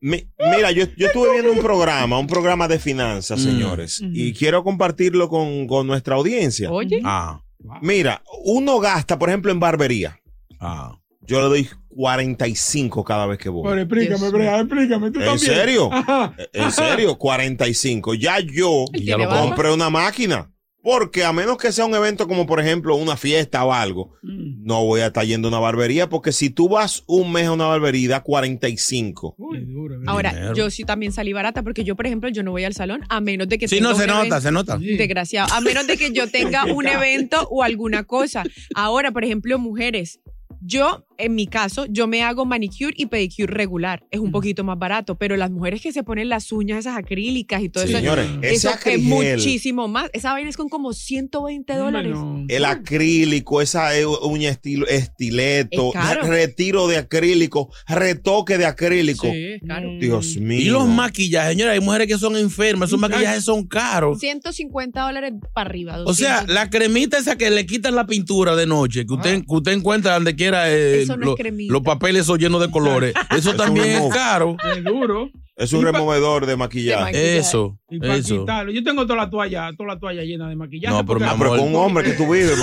Mi- 0.00 0.24
mira, 0.54 0.70
yo, 0.70 0.84
yo 0.96 1.08
estuve 1.08 1.32
viendo 1.32 1.50
un 1.52 1.58
programa, 1.58 2.18
un 2.20 2.28
programa 2.28 2.68
de 2.68 2.78
finanzas, 2.78 3.40
Mm. 3.40 3.42
señores, 3.42 4.00
y 4.12 4.32
quiero 4.32 4.62
compartirlo 4.62 5.28
con, 5.28 5.66
con 5.66 5.88
nuestra 5.88 6.14
audiencia. 6.14 6.70
Oye, 6.70 7.00
Ah, 7.04 7.40
Mira, 7.82 8.22
uno 8.44 8.78
gasta, 8.78 9.18
por 9.18 9.28
ejemplo, 9.28 9.52
en 9.52 9.60
barbería. 9.60 10.18
ah. 10.60 10.94
Yo 11.20 11.42
le 11.42 11.48
doy 11.48 11.68
45 11.90 13.04
cada 13.04 13.26
vez 13.26 13.38
que 13.38 13.50
voy. 13.50 13.68
Pero 13.68 13.80
explícame, 13.82 14.30
Brea, 14.30 14.60
explícame. 14.60 15.10
¿Tú 15.10 15.20
¿En 15.20 15.26
también? 15.26 15.54
serio? 15.54 15.90
Ajá. 15.92 16.34
En 16.54 16.72
serio, 16.72 17.18
45. 17.18 18.14
Ya 18.14 18.38
yo 18.40 18.86
ya 18.94 19.18
lo 19.18 19.28
compré 19.28 19.70
una 19.70 19.90
máquina. 19.90 20.50
Porque 20.82 21.24
a 21.24 21.32
menos 21.32 21.58
que 21.58 21.72
sea 21.72 21.84
un 21.86 21.94
evento 21.94 22.28
como, 22.28 22.46
por 22.46 22.60
ejemplo, 22.60 22.94
una 22.96 23.16
fiesta 23.16 23.64
o 23.64 23.72
algo, 23.72 24.14
Mm. 24.22 24.64
no 24.64 24.84
voy 24.84 25.00
a 25.00 25.06
estar 25.08 25.24
yendo 25.26 25.48
a 25.48 25.50
una 25.50 25.58
barbería. 25.58 26.08
Porque 26.08 26.32
si 26.32 26.50
tú 26.50 26.68
vas 26.68 27.02
un 27.06 27.32
mes 27.32 27.46
a 27.48 27.52
una 27.52 27.66
barbería, 27.66 28.08
da 28.10 28.20
45. 28.22 29.34
Uy, 29.38 29.64
duro, 29.66 29.98
¿verdad? 29.98 30.12
ahora, 30.12 30.32
dinero. 30.32 30.54
yo 30.54 30.70
sí 30.70 30.84
también 30.84 31.12
salí 31.12 31.32
barata 31.32 31.62
porque 31.62 31.84
yo, 31.84 31.96
por 31.96 32.06
ejemplo, 32.06 32.28
yo 32.30 32.42
no 32.42 32.52
voy 32.52 32.64
al 32.64 32.74
salón 32.74 33.02
a 33.08 33.20
menos 33.20 33.48
de 33.48 33.58
que 33.58 33.66
Sí, 33.68 33.76
tenga 33.76 33.90
no, 33.90 33.96
se 33.96 34.06
nota, 34.06 34.18
evento- 34.20 34.40
se 34.40 34.52
nota. 34.52 34.78
Desgraciado. 34.78 35.52
A 35.52 35.60
menos 35.60 35.86
de 35.86 35.96
que 35.96 36.12
yo 36.12 36.30
tenga 36.30 36.64
un 36.72 36.86
evento 36.86 37.46
o 37.50 37.62
alguna 37.62 38.04
cosa. 38.04 38.44
Ahora, 38.74 39.10
por 39.12 39.24
ejemplo, 39.24 39.58
mujeres. 39.58 40.20
Yo, 40.60 41.04
en 41.18 41.34
mi 41.34 41.48
caso, 41.48 41.86
yo 41.86 42.06
me 42.06 42.22
hago 42.22 42.46
manicure 42.46 42.94
y 42.96 43.06
pedicure 43.06 43.52
regular. 43.52 44.04
Es 44.12 44.20
un 44.20 44.30
poquito 44.30 44.62
más 44.62 44.78
barato, 44.78 45.16
pero 45.16 45.36
las 45.36 45.50
mujeres 45.50 45.82
que 45.82 45.92
se 45.92 46.04
ponen 46.04 46.28
las 46.28 46.52
uñas 46.52 46.78
esas 46.78 46.96
acrílicas 46.96 47.60
y 47.60 47.68
todo 47.68 47.82
eso, 47.82 47.96
Señores, 47.96 48.30
ese 48.40 48.68
eso 48.68 48.70
es 48.84 49.02
muchísimo 49.02 49.88
más. 49.88 50.10
Esa 50.12 50.32
vaina 50.32 50.48
es 50.48 50.56
con 50.56 50.68
como 50.68 50.92
120 50.92 51.74
dólares. 51.74 52.16
El 52.46 52.64
acrílico, 52.64 53.60
esa 53.60 53.98
eh, 53.98 54.06
uña 54.06 54.50
estilo, 54.50 54.86
estileto, 54.86 55.92
Es 55.92 56.28
retiro 56.28 56.86
de 56.86 56.98
acrílico, 56.98 57.72
retoque 57.88 58.56
de 58.56 58.66
acrílico. 58.66 59.26
Sí, 59.26 59.58
claro. 59.60 59.90
Dios 59.98 60.36
mío. 60.36 60.60
Y 60.60 60.64
los 60.66 60.86
maquillajes, 60.86 61.50
señora, 61.50 61.72
hay 61.72 61.80
mujeres 61.80 62.06
que 62.06 62.16
son 62.16 62.36
enfermas, 62.36 62.90
esos 62.90 63.00
maquillajes 63.00 63.44
son 63.44 63.66
caros. 63.66 64.20
150 64.20 65.02
dólares 65.02 65.32
para 65.52 65.68
arriba. 65.68 65.98
O 66.04 66.14
sea, 66.14 66.42
200. 66.42 66.54
la 66.54 66.70
cremita 66.70 67.18
esa 67.18 67.36
que 67.36 67.50
le 67.50 67.66
quitan 67.66 67.96
la 67.96 68.06
pintura 68.06 68.54
de 68.54 68.66
noche, 68.66 69.04
que 69.04 69.14
usted, 69.14 69.40
que 69.40 69.44
usted 69.48 69.72
encuentra 69.72 70.14
donde 70.14 70.36
quiera 70.36 70.72
eh, 70.72 71.07
Eso 71.12 71.16
no 71.16 71.30
es 71.32 71.36
cremita. 71.36 71.72
los 71.72 71.82
papeles 71.82 72.26
son 72.26 72.38
llenos 72.38 72.60
de 72.60 72.70
colores, 72.70 73.14
eso 73.36 73.54
también 73.54 73.92
no. 73.98 74.06
es 74.08 74.14
caro. 74.14 74.56
Es 74.74 74.84
duro. 74.84 75.30
Es 75.56 75.72
un 75.72 75.82
removedor 75.84 76.46
de 76.46 76.56
maquillaje. 76.56 77.36
Eso, 77.38 77.78
Y 77.90 77.98
para 77.98 78.14
eso. 78.16 78.38
quitarlo. 78.40 78.70
Yo 78.70 78.84
tengo 78.84 79.02
toda 79.06 79.16
la 79.16 79.28
toalla, 79.30 79.70
toda 79.76 79.94
la 79.94 79.98
toalla 79.98 80.22
llena 80.22 80.48
de 80.48 80.54
maquillaje. 80.54 80.94
No, 80.94 81.04
pero 81.04 81.18
mi 81.18 81.26
Ah, 81.26 81.34
pero 81.36 81.52
amor. 81.54 81.58
con 81.58 81.68
un 81.68 81.74
hombre 81.74 82.04
que 82.04 82.12
tú 82.12 82.32
vives. 82.32 82.56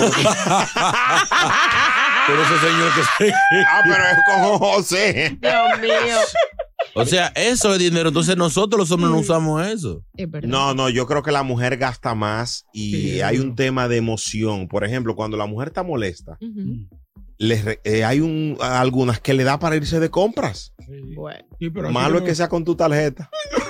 Pero 2.28 2.42
ese 2.42 2.58
señor 2.58 2.90
que 3.18 3.32
ah, 3.68 3.82
pero 3.84 4.02
es 4.02 4.18
con 4.26 4.58
José. 4.58 5.38
Dios 5.40 5.80
mío. 5.80 6.16
O 6.94 7.04
sea, 7.06 7.28
eso 7.36 7.72
es 7.72 7.78
dinero. 7.78 8.08
Entonces 8.08 8.36
nosotros 8.36 8.78
los 8.80 8.90
hombres 8.90 9.12
no 9.12 9.18
usamos 9.18 9.64
eso. 9.64 10.02
Es. 10.16 10.26
No, 10.42 10.74
no, 10.74 10.88
yo 10.88 11.06
creo 11.06 11.22
que 11.22 11.30
la 11.30 11.44
mujer 11.44 11.76
gasta 11.76 12.14
más 12.16 12.64
y 12.72 12.90
Sí, 12.90 13.20
hay 13.20 13.38
un 13.38 13.54
tema 13.54 13.86
de 13.86 13.98
emoción. 13.98 14.66
Por 14.66 14.82
ejemplo, 14.84 15.14
cuando 15.14 15.36
la 15.36 15.46
mujer 15.46 15.68
está 15.68 15.84
molesta, 15.84 16.36
Ujú. 16.40 16.88
Les 17.38 17.64
re- 17.64 17.80
eh, 17.84 18.04
hay 18.04 18.20
un, 18.20 18.56
algunas 18.60 19.20
que 19.20 19.34
le 19.34 19.44
da 19.44 19.58
para 19.58 19.76
irse 19.76 20.00
de 20.00 20.10
compras. 20.10 20.72
Bueno. 21.14 21.44
Sí, 21.58 21.70
pero 21.70 21.86
así 21.88 21.94
Malo 21.94 22.18
es 22.18 22.24
que 22.24 22.34
sea 22.34 22.48
con 22.48 22.64
tu 22.64 22.74
tarjeta. 22.76 23.30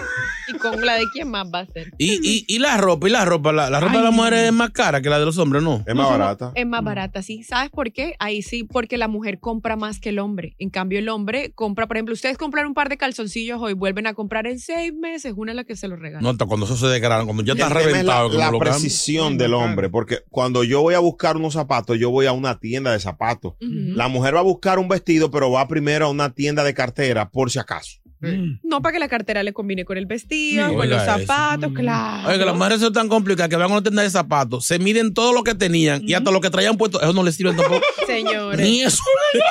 ¿Y 0.72 0.76
con 0.76 0.86
la 0.86 0.94
de 0.94 1.04
quién 1.12 1.30
más 1.30 1.46
va 1.52 1.60
a 1.60 1.66
ser? 1.66 1.92
Y, 1.98 2.14
y, 2.22 2.44
y 2.48 2.58
la 2.58 2.76
ropa, 2.76 3.08
y 3.08 3.10
la 3.10 3.24
ropa, 3.24 3.52
la, 3.52 3.70
la 3.70 3.80
ropa 3.80 3.98
de 3.98 4.04
las 4.04 4.12
mujeres 4.12 4.44
es 4.44 4.52
más 4.52 4.70
cara 4.70 5.00
que 5.00 5.08
la 5.08 5.18
de 5.18 5.24
los 5.24 5.38
hombres, 5.38 5.62
¿no? 5.62 5.84
Es 5.86 5.94
más 5.94 6.08
barata. 6.08 6.52
Es 6.54 6.66
más 6.66 6.82
barata, 6.82 7.22
sí. 7.22 7.42
¿Sabes 7.42 7.70
por 7.70 7.92
qué? 7.92 8.14
Ahí 8.18 8.42
sí, 8.42 8.64
porque 8.64 8.96
la 8.98 9.08
mujer 9.08 9.38
compra 9.40 9.76
más 9.76 10.00
que 10.00 10.10
el 10.10 10.18
hombre. 10.18 10.54
En 10.58 10.70
cambio, 10.70 10.98
el 10.98 11.08
hombre 11.08 11.52
compra, 11.54 11.86
por 11.86 11.96
ejemplo, 11.96 12.14
ustedes 12.14 12.38
compran 12.38 12.66
un 12.66 12.74
par 12.74 12.88
de 12.88 12.96
calzoncillos 12.96 13.60
hoy, 13.60 13.74
vuelven 13.74 14.06
a 14.06 14.14
comprar 14.14 14.46
en 14.46 14.58
seis 14.58 14.92
meses, 14.94 15.34
una 15.36 15.52
es 15.52 15.56
la 15.56 15.64
que 15.64 15.76
se 15.76 15.88
los 15.88 15.98
regala. 15.98 16.20
No, 16.20 16.36
cuando 16.46 16.66
eso 16.66 16.76
se 16.76 16.86
degrada, 16.86 17.24
cuando 17.24 17.42
ya 17.42 17.52
está 17.54 17.68
tema 17.68 17.80
es 17.80 17.86
reventado. 17.86 18.28
la, 18.30 18.50
la 18.50 18.58
precisión 18.58 19.38
del 19.38 19.54
hombre, 19.54 19.88
porque 19.88 20.20
cuando 20.30 20.64
yo 20.64 20.82
voy 20.82 20.94
a 20.94 20.98
buscar 20.98 21.36
unos 21.36 21.54
zapatos, 21.54 21.98
yo 21.98 22.10
voy 22.10 22.26
a 22.26 22.32
una 22.32 22.58
tienda 22.58 22.92
de 22.92 23.00
zapatos. 23.00 23.54
La 23.60 24.08
mujer 24.08 24.34
va 24.34 24.40
a 24.40 24.44
buscar 24.44 24.78
un 24.78 24.88
vestido, 24.88 25.30
pero 25.30 25.50
va 25.50 25.66
primero 25.68 26.06
a 26.06 26.10
una 26.10 26.32
tienda 26.32 26.64
de 26.64 26.74
cartera 26.74 27.30
por 27.30 27.50
si 27.50 27.58
acaso. 27.58 28.00
Mm. 28.20 28.60
No 28.62 28.80
para 28.80 28.94
que 28.94 28.98
la 28.98 29.08
cartera 29.08 29.42
le 29.42 29.52
combine 29.52 29.84
con 29.84 29.98
el 29.98 30.06
vestido, 30.06 30.74
con 30.74 30.88
los 30.88 31.02
eso. 31.02 31.18
zapatos, 31.18 31.72
claro. 31.74 32.28
Oye, 32.28 32.38
que 32.38 32.44
las 32.44 32.54
mujeres 32.54 32.80
son 32.80 32.92
tan 32.92 33.08
complicadas 33.08 33.50
que 33.50 33.56
van 33.56 33.70
a 33.70 33.74
una 33.74 33.82
tienda 33.82 34.02
de 34.02 34.10
zapatos, 34.10 34.64
se 34.66 34.78
miden 34.78 35.12
todo 35.12 35.32
lo 35.32 35.42
que 35.44 35.54
tenían 35.54 36.00
y 36.06 36.14
hasta 36.14 36.30
lo 36.30 36.40
que 36.40 36.48
traían 36.50 36.76
puesto, 36.76 37.00
eso 37.00 37.12
no 37.12 37.22
les 37.22 37.34
sirve 37.34 37.52
tampoco. 37.54 37.84
Señores. 38.06 38.58
Ni 38.60 38.80
eso. 38.82 39.02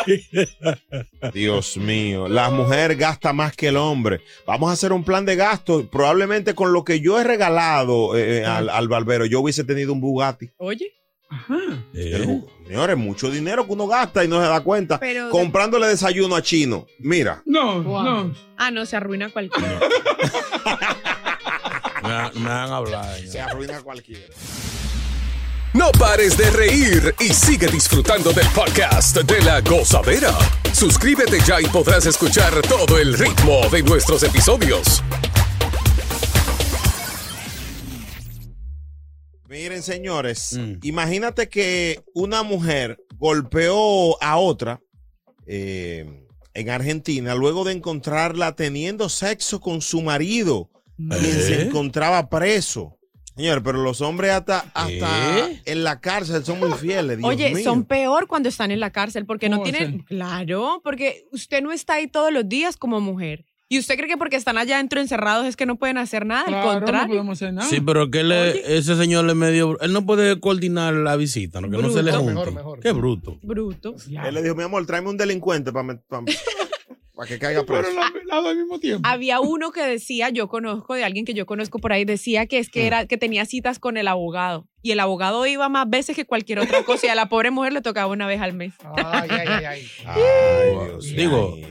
Dios 1.33 1.77
mío, 1.77 2.27
la 2.27 2.49
mujer 2.49 2.95
gasta 2.95 3.33
más 3.33 3.55
que 3.55 3.67
el 3.67 3.77
hombre. 3.77 4.21
Vamos 4.47 4.69
a 4.69 4.73
hacer 4.73 4.91
un 4.93 5.03
plan 5.03 5.25
de 5.25 5.35
gasto. 5.35 5.87
Probablemente 5.89 6.53
con 6.55 6.73
lo 6.73 6.83
que 6.83 6.99
yo 7.01 7.19
he 7.19 7.23
regalado 7.23 8.17
eh, 8.17 8.45
al, 8.45 8.69
al 8.69 8.87
barbero, 8.87 9.25
yo 9.25 9.41
hubiese 9.41 9.63
tenido 9.63 9.93
un 9.93 10.01
Bugatti. 10.01 10.49
Oye, 10.57 10.91
Ajá. 11.29 11.57
Eh, 11.93 12.41
Señores, 12.67 12.97
mucho 12.97 13.29
dinero 13.31 13.65
que 13.65 13.73
uno 13.73 13.87
gasta 13.87 14.23
y 14.23 14.27
no 14.27 14.41
se 14.41 14.47
da 14.47 14.61
cuenta. 14.61 14.99
Pero- 14.99 15.29
Comprándole 15.29 15.87
desayuno 15.87 16.35
a 16.35 16.41
chino. 16.41 16.85
Mira, 16.99 17.41
No, 17.45 17.81
Wow. 17.81 18.03
no. 18.03 18.35
ah, 18.57 18.71
no, 18.71 18.85
se 18.85 18.95
arruina 18.95 19.29
cualquiera. 19.29 19.79
me, 22.03 22.39
me 22.39 22.49
han 22.49 22.71
hablado. 22.71 23.17
se 23.27 23.41
arruina 23.41 23.81
cualquiera. 23.81 24.33
No 25.73 25.91
pares 25.91 26.37
de 26.37 26.49
reír 26.51 27.13
y 27.19 27.33
sigue 27.33 27.67
disfrutando 27.67 28.31
del 28.31 28.47
podcast 28.49 29.17
de 29.17 29.41
la 29.41 29.59
gozadera. 29.61 30.31
Suscríbete 30.71 31.39
ya 31.45 31.59
y 31.59 31.65
podrás 31.65 32.05
escuchar 32.05 32.53
todo 32.61 32.97
el 32.97 33.17
ritmo 33.17 33.67
de 33.69 33.83
nuestros 33.83 34.23
episodios. 34.23 35.03
Miren, 39.55 39.83
señores, 39.83 40.57
Mm. 40.59 40.79
imagínate 40.83 41.47
que 41.47 42.01
una 42.13 42.43
mujer 42.43 42.99
golpeó 43.17 44.21
a 44.21 44.35
otra 44.37 44.81
eh, 45.47 46.25
en 46.53 46.69
Argentina 46.69 47.35
luego 47.35 47.63
de 47.63 47.71
encontrarla 47.71 48.53
teniendo 48.55 49.07
sexo 49.07 49.61
con 49.61 49.79
su 49.81 50.01
marido, 50.01 50.69
quien 50.97 51.21
se 51.21 51.61
¿Eh? 51.61 51.61
encontraba 51.67 52.29
preso. 52.29 52.97
Señor, 53.37 53.63
pero 53.63 53.81
los 53.81 54.01
hombres 54.01 54.31
hasta, 54.31 54.59
hasta 54.73 55.39
¿Eh? 55.39 55.61
en 55.65 55.83
la 55.85 56.01
cárcel 56.01 56.43
son 56.43 56.59
muy 56.59 56.73
fieles. 56.73 57.17
Dios 57.17 57.29
Oye, 57.29 57.53
mío. 57.53 57.63
son 57.63 57.85
peor 57.85 58.27
cuando 58.27 58.49
están 58.49 58.71
en 58.71 58.79
la 58.81 58.91
cárcel 58.91 59.25
porque 59.25 59.47
no 59.47 59.59
¿Cómo 59.59 59.71
tienen. 59.71 59.99
Claro, 59.99 60.81
porque 60.83 61.23
usted 61.31 61.61
no 61.61 61.71
está 61.71 61.93
ahí 61.93 62.07
todos 62.07 62.33
los 62.33 62.47
días 62.49 62.75
como 62.75 62.99
mujer. 62.99 63.45
Y 63.75 63.79
usted 63.79 63.97
cree 63.97 64.07
que 64.07 64.15
porque 64.15 64.37
están 64.37 64.57
allá 64.57 64.75
adentro 64.75 65.01
encerrados 65.01 65.45
es 65.45 65.57
que 65.57 65.65
no 65.65 65.75
pueden 65.75 65.97
hacer 65.97 66.25
nada. 66.25 66.45
Claro, 66.45 66.69
Al 66.69 66.75
no 66.75 66.79
contrario. 66.85 67.07
podemos 67.09 67.37
hacer 67.37 67.53
nada. 67.53 67.67
Sí, 67.69 67.81
pero 67.81 68.09
que 68.09 68.23
le, 68.23 68.77
ese 68.77 68.95
señor 68.95 69.25
le 69.25 69.35
medio. 69.35 69.77
Él 69.81 69.91
no 69.91 70.05
puede 70.05 70.39
coordinar 70.39 70.93
la 70.93 71.17
visita, 71.17 71.59
¿no? 71.59 71.69
que 71.69 71.77
no 71.77 71.89
se 71.89 72.01
le 72.01 72.13
junte. 72.13 72.31
Mejor, 72.33 72.53
mejor. 72.53 72.79
Qué 72.79 72.93
bruto. 72.93 73.37
Bruto. 73.43 73.95
Él 74.25 74.33
le 74.33 74.41
dijo, 74.41 74.55
mi 74.55 74.63
amor, 74.63 74.85
tráeme 74.85 75.09
un 75.09 75.17
delincuente 75.17 75.73
para 75.73 75.97
que 77.27 77.39
caiga 77.39 77.65
preso. 77.65 77.89
Pero 78.13 78.47
al 78.47 78.57
mismo 78.57 78.79
tiempo. 78.79 79.07
Había 79.07 79.39
uno 79.39 79.71
que 79.71 79.81
decía, 79.81 80.29
yo 80.29 80.47
conozco 80.47 80.93
de 80.93 81.03
alguien 81.03 81.25
que 81.25 81.33
yo 81.33 81.45
conozco 81.45 81.79
por 81.79 81.91
ahí, 81.91 82.05
decía 82.05 82.45
que 82.45 82.59
es 82.59 82.69
que 82.69 82.87
era 82.87 83.07
que 83.07 83.17
tenía 83.17 83.45
citas 83.45 83.79
con 83.79 83.97
el 83.97 84.07
abogado 84.07 84.67
y 84.81 84.91
el 84.91 84.99
abogado 84.99 85.45
iba 85.45 85.67
más 85.69 85.89
veces 85.89 86.15
que 86.15 86.25
cualquier 86.25 86.59
otra 86.59 86.83
cosa 86.83 87.07
y 87.07 87.09
a 87.09 87.15
la 87.15 87.27
pobre 87.29 87.51
mujer 87.51 87.73
le 87.73 87.81
tocaba 87.81 88.11
una 88.11 88.27
vez 88.27 88.39
al 88.41 88.53
mes. 88.53 88.73
Ay, 88.95 89.27
ay, 89.31 89.47
ay, 89.47 89.65
ay. 89.65 89.87
Ay, 90.05 90.21
Dios 90.87 91.05
Digo- 91.15 91.55
mío. 91.55 91.67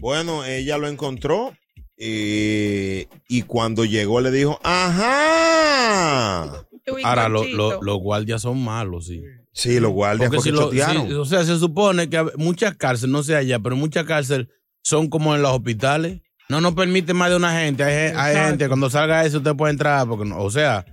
Bueno, 0.00 0.44
ella 0.44 0.78
lo 0.78 0.88
encontró 0.88 1.52
eh, 1.96 3.06
y 3.28 3.42
cuando 3.42 3.84
llegó 3.84 4.20
le 4.20 4.30
dijo, 4.30 4.58
ajá. 4.62 6.66
Ahora, 7.04 7.28
lo- 7.28 7.42
los 7.82 7.98
guardias 7.98 8.42
son 8.42 8.62
malos, 8.62 9.06
sí. 9.06 9.22
Sí, 9.52 9.80
los 9.80 9.92
guardias 9.92 10.30
Porque 10.30 10.42
si 10.42 10.50
lo- 10.50 10.70
si- 11.06 11.12
o 11.14 11.24
sea, 11.24 11.44
se 11.44 11.58
supone 11.58 12.08
que 12.08 12.24
muchas 12.36 12.76
cárceles, 12.76 13.12
no 13.12 13.22
sé 13.22 13.36
allá, 13.36 13.58
pero 13.58 13.76
muchas 13.76 14.04
cárceles 14.04 14.48
son 14.82 15.08
como 15.08 15.34
en 15.34 15.42
los 15.42 15.52
hospitales. 15.52 16.20
No 16.48 16.60
nos 16.60 16.74
permite 16.74 17.14
más 17.14 17.30
de 17.30 17.36
una 17.36 17.60
gente. 17.60 17.84
Hay, 17.84 18.12
hay 18.16 18.34
gente, 18.48 18.66
cuando 18.68 18.90
salga 18.90 19.24
eso, 19.24 19.38
usted 19.38 19.54
puede 19.54 19.72
entrar. 19.72 20.06
Porque, 20.08 20.24
no- 20.24 20.42
o 20.42 20.50
sea, 20.50 20.84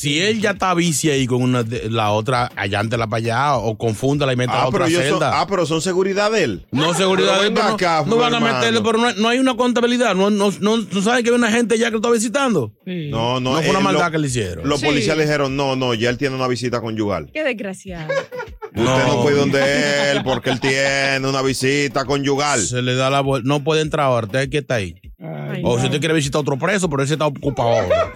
si 0.00 0.18
él 0.20 0.40
ya 0.40 0.50
está 0.52 0.72
bici 0.74 1.10
ahí 1.10 1.26
con 1.26 1.42
una, 1.42 1.62
de- 1.62 1.90
la 1.90 2.10
otra, 2.12 2.46
allántela 2.56 3.06
para 3.06 3.18
allá 3.18 3.54
o 3.56 3.76
confúndala 3.76 4.32
y 4.32 4.36
meta 4.36 4.52
Ah, 4.54 4.64
la 4.64 4.70
pero 4.70 4.84
otra 4.84 4.96
son, 4.96 5.02
celda. 5.04 5.40
ah, 5.40 5.46
pero 5.46 5.66
son 5.66 5.82
seguridad 5.82 6.30
de 6.30 6.42
él. 6.44 6.66
no 6.70 6.94
seguridad, 6.94 7.34
pero 7.38 7.42
de- 7.44 7.50
pero 7.56 7.68
no, 7.68 7.74
acá, 7.74 8.04
no 8.06 8.16
van 8.16 8.34
a 8.34 8.40
meterle, 8.40 8.80
pero 8.80 8.98
no, 8.98 9.06
hay- 9.08 9.14
no 9.18 9.28
hay 9.28 9.38
una 9.38 9.54
contabilidad. 9.56 10.14
No, 10.14 10.30
no, 10.30 10.50
no, 10.60 10.76
no 10.78 11.02
saben 11.02 11.22
que 11.24 11.30
hay 11.30 11.36
una 11.36 11.50
gente 11.52 11.78
ya 11.78 11.86
que 11.86 11.92
lo 11.92 11.96
está 11.98 12.10
visitando. 12.10 12.72
Sí. 12.86 13.08
No, 13.10 13.40
no. 13.40 13.54
No, 13.54 13.60
fue 13.62 13.70
una 13.70 13.78
él 13.80 13.84
maldad 13.84 14.06
lo- 14.06 14.10
que 14.12 14.18
le 14.18 14.26
hicieron. 14.28 14.68
Los 14.68 14.80
Sí. 14.80 14.86
policías 14.86 15.16
le 15.16 15.24
dijeron, 15.24 15.54
no, 15.56 15.76
no, 15.76 15.94
ya 15.94 16.08
él 16.10 16.18
tiene 16.18 16.34
una 16.36 16.48
visita 16.48 16.80
conyugal. 16.80 17.30
Qué 17.32 17.44
desgraciado. 17.44 18.08
Usted 18.74 19.06
no 19.06 19.22
puede 19.22 19.36
donde 19.36 20.12
él 20.12 20.22
porque 20.22 20.50
él 20.50 20.60
tiene 20.60 21.26
una 21.28 21.42
visita 21.42 22.04
conyugal. 22.04 22.60
Se 22.60 22.82
le 22.82 22.94
da 22.94 23.10
la 23.10 23.20
vuelta. 23.20 23.48
No 23.48 23.64
puede 23.64 23.82
entrar 23.82 24.06
ahora. 24.06 24.26
Usted 24.26 24.48
que 24.48 24.58
está 24.58 24.76
ahí. 24.76 24.94
Ay, 25.18 25.62
O 25.64 25.74
si 25.76 25.82
no. 25.82 25.86
usted 25.86 25.98
quiere 26.00 26.14
visitar 26.14 26.38
a 26.38 26.42
otro 26.42 26.56
preso, 26.58 26.88
pero 26.88 27.02
ese 27.02 27.14
está 27.14 27.26
ocupado 27.26 27.68
ahora. 27.70 28.12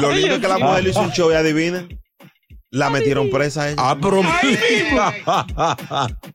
Lo 0.00 0.12
lindo 0.12 0.34
es 0.34 0.40
que 0.40 0.48
la 0.48 0.58
mujer 0.58 0.84
le 0.84 0.90
hizo 0.90 1.00
un 1.00 1.12
show 1.12 1.30
y 1.30 1.34
adivinen. 1.34 1.98
La 2.72 2.88
metieron 2.88 3.30
presa 3.30 3.62
a 3.62 3.66
ella. 3.70 3.76
Ah, 3.78 3.96
pero. 4.00 4.22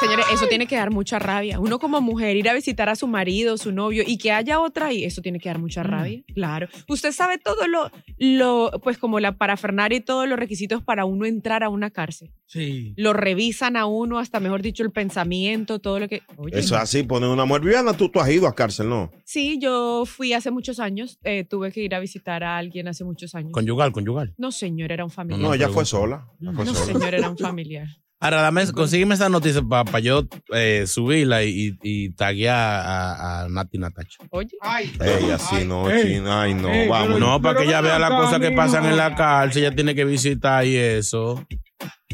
Señores, 0.00 0.26
eso 0.32 0.46
tiene 0.48 0.66
que 0.66 0.76
dar 0.76 0.90
mucha 0.90 1.18
rabia. 1.18 1.58
Uno 1.58 1.78
como 1.78 2.00
mujer 2.00 2.36
ir 2.36 2.48
a 2.48 2.54
visitar 2.54 2.88
a 2.88 2.96
su 2.96 3.06
marido, 3.06 3.56
su 3.56 3.72
novio 3.72 4.02
y 4.06 4.18
que 4.18 4.32
haya 4.32 4.60
otra 4.60 4.86
ahí, 4.86 5.04
eso 5.04 5.22
tiene 5.22 5.38
que 5.38 5.48
dar 5.48 5.58
mucha 5.58 5.82
rabia. 5.82 6.22
Claro. 6.34 6.68
Usted 6.88 7.12
sabe 7.12 7.38
todo 7.38 7.66
lo, 7.66 7.90
lo, 8.18 8.70
pues 8.82 8.98
como 8.98 9.20
la 9.20 9.36
parafernaria 9.38 9.98
y 9.98 10.00
todos 10.00 10.28
los 10.28 10.38
requisitos 10.38 10.82
para 10.82 11.04
uno 11.04 11.24
entrar 11.26 11.62
a 11.62 11.68
una 11.68 11.90
cárcel. 11.90 12.32
Sí. 12.46 12.92
Lo 12.96 13.12
revisan 13.12 13.76
a 13.76 13.86
uno, 13.86 14.18
hasta 14.18 14.40
mejor 14.40 14.62
dicho, 14.62 14.82
el 14.82 14.90
pensamiento, 14.92 15.78
todo 15.78 15.98
lo 15.98 16.08
que. 16.08 16.22
Oye, 16.36 16.58
Eso 16.58 16.74
es 16.76 16.82
así, 16.82 17.02
ponen 17.02 17.30
una 17.30 17.44
mujer. 17.44 17.62
Viviana, 17.62 17.94
tú, 17.96 18.08
tú 18.10 18.20
has 18.20 18.28
ido 18.30 18.46
a 18.46 18.54
cárcel, 18.54 18.88
¿no? 18.88 19.10
Sí, 19.24 19.58
yo 19.60 20.04
fui 20.06 20.32
hace 20.34 20.50
muchos 20.50 20.80
años, 20.80 21.18
eh, 21.24 21.44
tuve 21.44 21.72
que 21.72 21.82
ir 21.82 21.94
a 21.94 22.00
visitar 22.00 22.44
a 22.44 22.56
alguien 22.58 22.88
hace 22.88 23.04
muchos 23.04 23.34
años. 23.34 23.52
Conyugal, 23.52 23.92
conyugal. 23.92 24.34
No, 24.36 24.52
señor, 24.52 24.92
era 24.92 25.04
un 25.04 25.10
familiar. 25.10 25.40
No, 25.40 25.48
No, 25.48 25.54
ella 25.54 25.68
fue 25.68 25.84
sola. 25.84 26.26
ella 26.40 26.52
fue 26.52 26.64
No, 26.64 26.74
sola. 26.74 26.86
señor, 26.92 27.14
era 27.14 27.30
un 27.30 27.38
familiar. 27.38 27.88
Ahora, 28.24 28.40
dame, 28.40 28.72
consígueme 28.72 29.14
esa 29.16 29.28
noticia 29.28 29.60
para 29.62 29.98
yo 30.00 30.26
eh, 30.54 30.84
subirla 30.86 31.44
y, 31.44 31.76
y, 31.82 32.06
y 32.06 32.10
taguear 32.14 32.56
a, 32.56 33.42
a 33.42 33.48
Nati 33.50 33.76
Natacha. 33.76 34.16
Oye, 34.30 34.48
Ay, 34.62 34.90
Ey, 34.98 35.30
así 35.30 35.66
no, 35.66 35.90
Ey. 35.90 36.14
chino. 36.14 36.32
Ay, 36.40 36.54
no, 36.54 36.70
Ey, 36.70 36.88
vamos. 36.88 37.06
pero- 37.08 37.18
No, 37.18 37.42
para 37.42 37.58
que 37.60 37.66
ella 37.66 37.82
vea 37.82 37.98
las 37.98 38.10
cosas 38.10 38.40
que 38.40 38.50
pasan 38.52 38.86
en 38.86 38.96
la 38.96 39.14
cárcel, 39.14 39.64
ella 39.64 39.74
tiene 39.74 39.94
que 39.94 40.06
visitar 40.06 40.64
y 40.64 40.74
eso. 40.74 41.46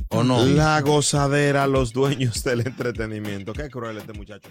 ¿O 0.09 0.25
no? 0.25 0.45
La 0.45 0.81
gozadera, 0.81 1.69
los 1.69 1.93
dueños 1.93 2.43
del 2.43 2.63
entretenimiento. 2.67 3.53
Qué 3.53 3.71
cruel 3.71 3.99
este 3.99 4.13
muchacho. 4.13 4.51